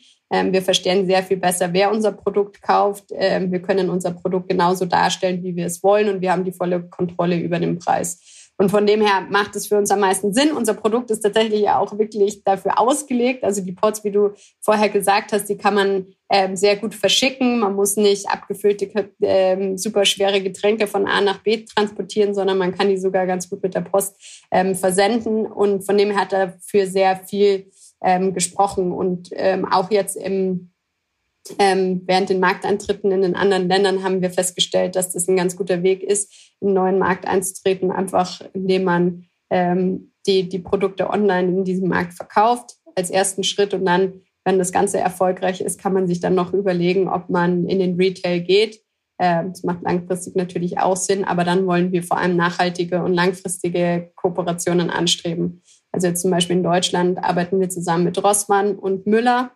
wir 0.51 0.61
verstehen 0.61 1.05
sehr 1.05 1.23
viel 1.23 1.37
besser, 1.37 1.73
wer 1.73 1.91
unser 1.91 2.11
Produkt 2.11 2.61
kauft. 2.61 3.05
Ähm, 3.11 3.51
wir 3.51 3.61
können 3.61 3.89
unser 3.89 4.11
Produkt 4.11 4.49
genauso 4.49 4.85
darstellen, 4.85 5.43
wie 5.43 5.55
wir 5.55 5.65
es 5.65 5.83
wollen 5.83 6.09
und 6.09 6.21
wir 6.21 6.31
haben 6.31 6.43
die 6.43 6.51
volle 6.51 6.83
Kontrolle 6.83 7.37
über 7.37 7.59
den 7.59 7.79
Preis. 7.79 8.19
Und 8.57 8.69
von 8.69 8.85
dem 8.87 9.01
her 9.01 9.27
macht 9.29 9.55
es 9.55 9.67
für 9.67 9.77
uns 9.77 9.91
am 9.91 9.99
meisten 9.99 10.33
Sinn. 10.33 10.53
Unser 10.53 10.75
Produkt 10.75 11.11
ist 11.11 11.19
tatsächlich 11.19 11.69
auch 11.69 11.97
wirklich 11.97 12.43
dafür 12.43 12.79
ausgelegt. 12.79 13.43
Also 13.43 13.61
die 13.61 13.73
Pots, 13.73 14.03
wie 14.05 14.11
du 14.11 14.31
vorher 14.61 14.87
gesagt 14.87 15.33
hast, 15.33 15.49
die 15.49 15.57
kann 15.57 15.75
man 15.75 16.05
ähm, 16.29 16.55
sehr 16.55 16.77
gut 16.77 16.95
verschicken. 16.95 17.59
Man 17.59 17.75
muss 17.75 17.97
nicht 17.97 18.29
abgefüllte, 18.29 18.89
ähm, 19.21 19.77
super 19.77 20.05
schwere 20.05 20.41
Getränke 20.41 20.87
von 20.87 21.05
A 21.05 21.19
nach 21.19 21.39
B 21.39 21.65
transportieren, 21.65 22.33
sondern 22.33 22.57
man 22.57 22.73
kann 22.73 22.87
die 22.87 22.97
sogar 22.97 23.27
ganz 23.27 23.49
gut 23.49 23.61
mit 23.61 23.75
der 23.75 23.81
Post 23.81 24.15
ähm, 24.51 24.73
versenden. 24.73 25.45
Und 25.45 25.85
von 25.85 25.97
dem 25.97 26.11
her 26.11 26.21
hat 26.21 26.31
er 26.31 26.57
für 26.65 26.87
sehr 26.87 27.17
viel 27.17 27.69
ähm, 28.05 28.33
gesprochen. 28.33 28.91
Und 28.91 29.29
ähm, 29.33 29.65
auch 29.65 29.89
jetzt 29.91 30.15
im, 30.15 30.71
ähm, 31.59 32.03
während 32.05 32.29
den 32.29 32.39
Markteintritten 32.39 33.11
in 33.11 33.23
den 33.23 33.35
anderen 33.35 33.67
Ländern 33.67 34.03
haben 34.03 34.21
wir 34.21 34.29
festgestellt, 34.29 34.95
dass 34.95 35.11
das 35.11 35.27
ein 35.27 35.35
ganz 35.35 35.57
guter 35.57 35.83
Weg 35.83 36.03
ist, 36.03 36.55
in 36.61 36.69
einen 36.69 36.75
neuen 36.75 36.99
Markt 36.99 37.27
einzutreten, 37.27 37.91
einfach 37.91 38.41
indem 38.53 38.83
man 38.83 39.25
ähm, 39.49 40.13
die, 40.27 40.47
die 40.47 40.59
Produkte 40.59 41.09
online 41.09 41.49
in 41.49 41.63
diesem 41.65 41.89
Markt 41.89 42.13
verkauft 42.13 42.75
als 42.95 43.09
ersten 43.09 43.43
Schritt 43.43 43.73
und 43.73 43.85
dann, 43.85 44.21
wenn 44.45 44.57
das 44.57 44.71
Ganze 44.71 44.99
erfolgreich 44.99 45.59
ist, 45.59 45.79
kann 45.79 45.93
man 45.93 46.07
sich 46.07 46.19
dann 46.19 46.35
noch 46.35 46.53
überlegen, 46.53 47.09
ob 47.09 47.29
man 47.29 47.65
in 47.67 47.79
den 47.79 47.95
Retail 47.95 48.39
geht. 48.39 48.81
Ähm, 49.19 49.49
das 49.49 49.63
macht 49.63 49.81
langfristig 49.81 50.35
natürlich 50.35 50.77
auch 50.77 50.95
Sinn, 50.95 51.25
aber 51.25 51.43
dann 51.43 51.65
wollen 51.65 51.91
wir 51.91 52.03
vor 52.03 52.17
allem 52.17 52.35
nachhaltige 52.35 53.03
und 53.03 53.13
langfristige 53.13 54.11
Kooperationen 54.15 54.89
anstreben. 54.89 55.61
Also 55.95 56.11
zum 56.11 56.29
Beispiel 56.29 56.57
in 56.57 56.63
Deutschland 56.63 57.23
arbeiten 57.23 57.61
wir 57.61 57.69
zusammen 57.69 58.03
mit 58.03 58.21
Rossmann 58.21 58.75
und 58.75 59.07
Müller 59.07 59.51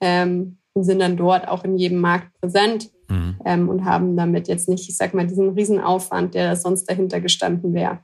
ähm, 0.00 0.56
und 0.72 0.84
sind 0.84 1.00
dann 1.00 1.18
dort 1.18 1.46
auch 1.46 1.64
in 1.64 1.76
jedem 1.76 2.00
Markt 2.00 2.32
präsent 2.40 2.90
mhm. 3.08 3.36
ähm, 3.44 3.68
und 3.68 3.84
haben 3.84 4.16
damit 4.16 4.48
jetzt 4.48 4.70
nicht, 4.70 4.88
ich 4.88 4.96
sag 4.96 5.12
mal, 5.12 5.26
diesen 5.26 5.50
Riesenaufwand, 5.50 6.32
der 6.32 6.56
sonst 6.56 6.86
dahinter 6.86 7.20
gestanden 7.20 7.74
wäre. 7.74 7.98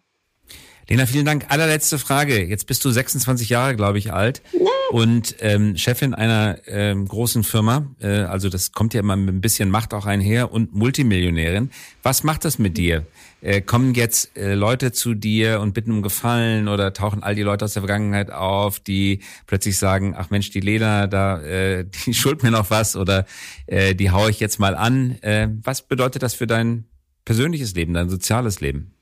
Lena, 0.87 1.07
vielen 1.07 1.25
Dank. 1.25 1.47
Allerletzte 1.49 1.99
Frage. 1.99 2.45
Jetzt 2.45 2.67
bist 2.67 2.85
du 2.85 2.91
26 2.91 3.49
Jahre, 3.49 3.75
glaube 3.75 3.97
ich, 3.97 4.13
alt 4.13 4.43
und 4.91 5.37
ähm, 5.41 5.77
Chefin 5.77 6.15
einer 6.15 6.59
ähm, 6.67 7.07
großen 7.07 7.45
Firma. 7.45 7.87
Äh, 8.01 8.21
also 8.21 8.51
das 8.51 8.73
kommt 8.73 8.93
ja 8.93 9.01
immer 9.01 9.17
mit 9.17 9.35
ein 9.35 9.41
bisschen 9.41 9.71
Macht 9.71 9.95
auch 9.95 10.05
einher 10.05 10.53
und 10.53 10.75
Multimillionärin. 10.75 11.71
Was 12.03 12.23
macht 12.23 12.45
das 12.45 12.59
mit 12.59 12.77
dir? 12.77 13.07
Äh, 13.41 13.61
kommen 13.61 13.95
jetzt 13.95 14.37
äh, 14.37 14.55
Leute 14.55 14.91
zu 14.91 15.15
dir 15.15 15.61
und 15.61 15.73
bitten 15.73 15.93
um 15.93 16.03
Gefallen 16.03 16.67
oder 16.67 16.93
tauchen 16.93 17.23
all 17.23 17.37
die 17.37 17.43
Leute 17.43 17.65
aus 17.65 17.75
der 17.75 17.83
Vergangenheit 17.83 18.33
auf, 18.33 18.81
die 18.81 19.21
plötzlich 19.47 19.79
sagen, 19.79 20.15
ach 20.17 20.31
Mensch, 20.31 20.51
die 20.51 20.61
Lena, 20.61 21.07
da, 21.07 21.41
äh, 21.43 21.85
die 22.07 22.15
schuld 22.15 22.43
mir 22.43 22.51
noch 22.51 22.71
was 22.71 22.97
oder 22.97 23.27
äh, 23.67 23.95
die 23.95 24.11
haue 24.11 24.31
ich 24.31 24.41
jetzt 24.41 24.59
mal 24.59 24.75
an. 24.75 25.19
Äh, 25.23 25.49
was 25.63 25.83
bedeutet 25.83 26.23
das 26.23 26.35
für 26.35 26.49
dein 26.49 26.85
persönliches 27.25 27.75
Leben, 27.75 27.95
dein 27.95 28.09
soziales 28.09 28.61
Leben? 28.61 28.95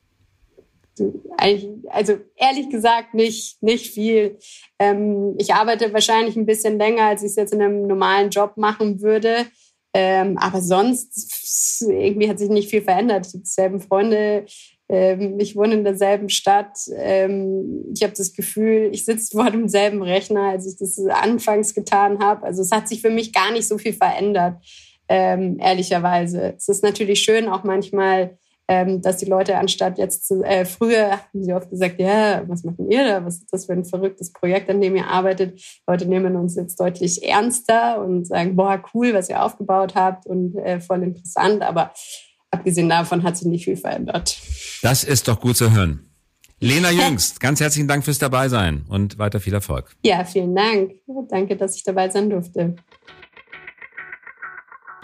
also 1.89 2.15
ehrlich 2.37 2.71
gesagt 2.71 3.15
nicht, 3.15 3.63
nicht 3.63 3.93
viel. 3.93 4.39
Ähm, 4.79 5.35
ich 5.39 5.53
arbeite 5.53 5.93
wahrscheinlich 5.93 6.37
ein 6.37 6.47
bisschen 6.47 6.79
länger, 6.79 7.05
als 7.05 7.23
ich 7.23 7.31
es 7.31 7.37
jetzt 7.37 7.53
in 7.53 7.63
einem 7.63 7.87
normalen 7.87 8.31
Job 8.31 8.57
machen 8.57 9.03
würde. 9.03 9.47
Ähm, 9.99 10.37
aber 10.37 10.61
sonst 10.61 11.83
irgendwie 11.89 12.29
hat 12.29 12.39
sich 12.39 12.51
nicht 12.51 12.69
viel 12.69 12.83
verändert. 12.83 13.27
Ich 13.27 13.33
habe 13.33 13.45
dieselben 13.45 13.81
Freunde, 13.81 14.45
ähm, 14.91 15.41
ich 15.41 15.57
wohne 15.57 15.73
in 15.73 15.85
derselben 15.85 16.29
Stadt. 16.29 16.77
Ähm, 16.95 17.87
ich 17.95 18.03
habe 18.03 18.13
das 18.15 18.35
Gefühl, 18.35 18.91
ich 18.93 19.07
sitze 19.07 19.35
vor 19.35 19.51
demselben 19.51 20.03
Rechner, 20.03 20.51
als 20.51 20.67
ich 20.67 20.77
das 20.77 20.99
anfangs 20.99 21.73
getan 21.73 22.19
habe. 22.19 22.43
Also 22.43 22.61
es 22.61 22.73
hat 22.73 22.89
sich 22.89 23.01
für 23.01 23.09
mich 23.09 23.33
gar 23.33 23.53
nicht 23.53 23.67
so 23.67 23.79
viel 23.79 23.95
verändert, 23.95 24.63
ähm, 25.09 25.57
ehrlicherweise. 25.61 26.53
Es 26.59 26.69
ist 26.69 26.83
natürlich 26.83 27.23
schön, 27.23 27.49
auch 27.49 27.65
manchmal 27.65 28.37
ähm, 28.69 29.01
dass 29.01 29.19
die 29.19 29.27
Leute 29.27 29.57
anstatt 29.57 29.99
jetzt 29.99 30.27
zu, 30.27 30.43
äh, 30.43 30.65
früher 30.65 31.13
haben 31.13 31.45
sie 31.45 31.53
oft 31.53 31.71
gesagt, 31.71 32.01
ja, 32.01 32.43
was 32.49 32.65
machen 32.65 32.91
ihr 32.91 33.05
da? 33.05 33.25
Was 33.25 33.37
ist 33.37 33.53
das 33.53 33.67
für 33.67 33.73
ein 33.73 33.85
verrücktes 33.85 34.33
Projekt, 34.33 34.69
an 34.69 34.81
dem 34.81 34.97
ihr 34.97 35.07
arbeitet? 35.07 35.61
Leute 35.87 36.07
nehmen 36.07 36.37
uns 36.37 36.57
jetzt 36.57 36.81
deutlich 36.81 37.23
ernster 37.23 38.05
und 38.05 38.27
sagen, 38.27 38.57
boah, 38.57 38.83
cool, 38.93 39.15
was 39.15 39.29
ihr 39.29 39.43
aufgebaut 39.43 39.95
habt 39.95 40.27
und 40.27 40.57
äh, 40.57 40.81
voll 40.81 41.03
interessant. 41.03 41.63
Aber 41.63 41.93
abgesehen 42.51 42.89
davon 42.89 43.23
hat 43.23 43.37
sich 43.37 43.47
nicht 43.47 43.65
viel 43.65 43.77
verändert. 43.77 44.39
Das 44.83 45.05
ist 45.05 45.29
doch 45.29 45.41
gut 45.41 45.57
zu 45.57 45.73
hören. 45.73 46.07
Lena 46.59 46.91
Jüngst, 46.91 47.39
ganz 47.39 47.61
herzlichen 47.61 47.87
Dank 47.87 48.03
fürs 48.03 48.19
Dabeisein 48.19 48.87
und 48.89 49.19
weiter 49.19 49.41
viel 49.41 49.53
Erfolg. 49.53 49.95
Ja, 50.03 50.25
vielen 50.25 50.55
Dank. 50.57 50.93
Danke, 51.29 51.55
dass 51.55 51.77
ich 51.77 51.85
dabei 51.85 52.09
sein 52.09 52.31
durfte. 52.31 52.77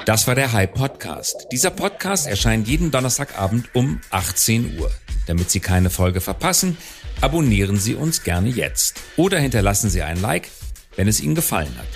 Das 0.04 0.26
war 0.26 0.34
der 0.34 0.52
High 0.52 0.72
Podcast. 0.72 1.46
Dieser 1.52 1.70
Podcast 1.70 2.26
erscheint 2.26 2.66
jeden 2.66 2.90
Donnerstagabend 2.90 3.72
um 3.72 4.00
18 4.10 4.80
Uhr. 4.80 4.90
Damit 5.28 5.48
Sie 5.52 5.60
keine 5.60 5.90
Folge 5.90 6.20
verpassen, 6.20 6.76
abonnieren 7.20 7.78
Sie 7.78 7.94
uns 7.94 8.24
gerne 8.24 8.48
jetzt 8.48 9.00
oder 9.16 9.38
hinterlassen 9.38 9.90
Sie 9.90 10.02
ein 10.02 10.20
Like, 10.20 10.48
wenn 10.96 11.06
es 11.06 11.20
Ihnen 11.20 11.36
gefallen 11.36 11.72
hat. 11.78 11.86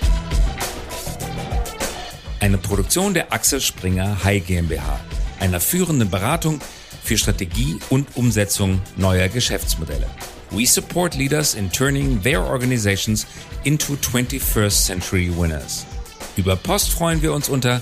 Eine 2.39 2.57
Produktion 2.57 3.13
der 3.13 3.33
Axel 3.33 3.59
Springer 3.59 4.23
High 4.23 4.45
GmbH, 4.45 5.01
einer 5.41 5.59
führenden 5.59 6.09
Beratung 6.09 6.61
für 7.03 7.17
Strategie 7.17 7.77
und 7.89 8.15
Umsetzung 8.15 8.81
neuer 8.95 9.27
Geschäftsmodelle. 9.27 10.07
We 10.51 10.65
support 10.65 11.15
leaders 11.15 11.55
in 11.55 11.69
turning 11.73 12.23
their 12.23 12.41
organizations 12.41 13.27
into 13.65 13.95
21st 13.95 14.85
century 14.85 15.29
winners. 15.37 15.85
Über 16.37 16.55
Post 16.55 16.91
freuen 16.91 17.21
wir 17.21 17.33
uns 17.33 17.49
unter 17.49 17.81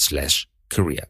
slash 0.00 0.46
career. 0.68 1.09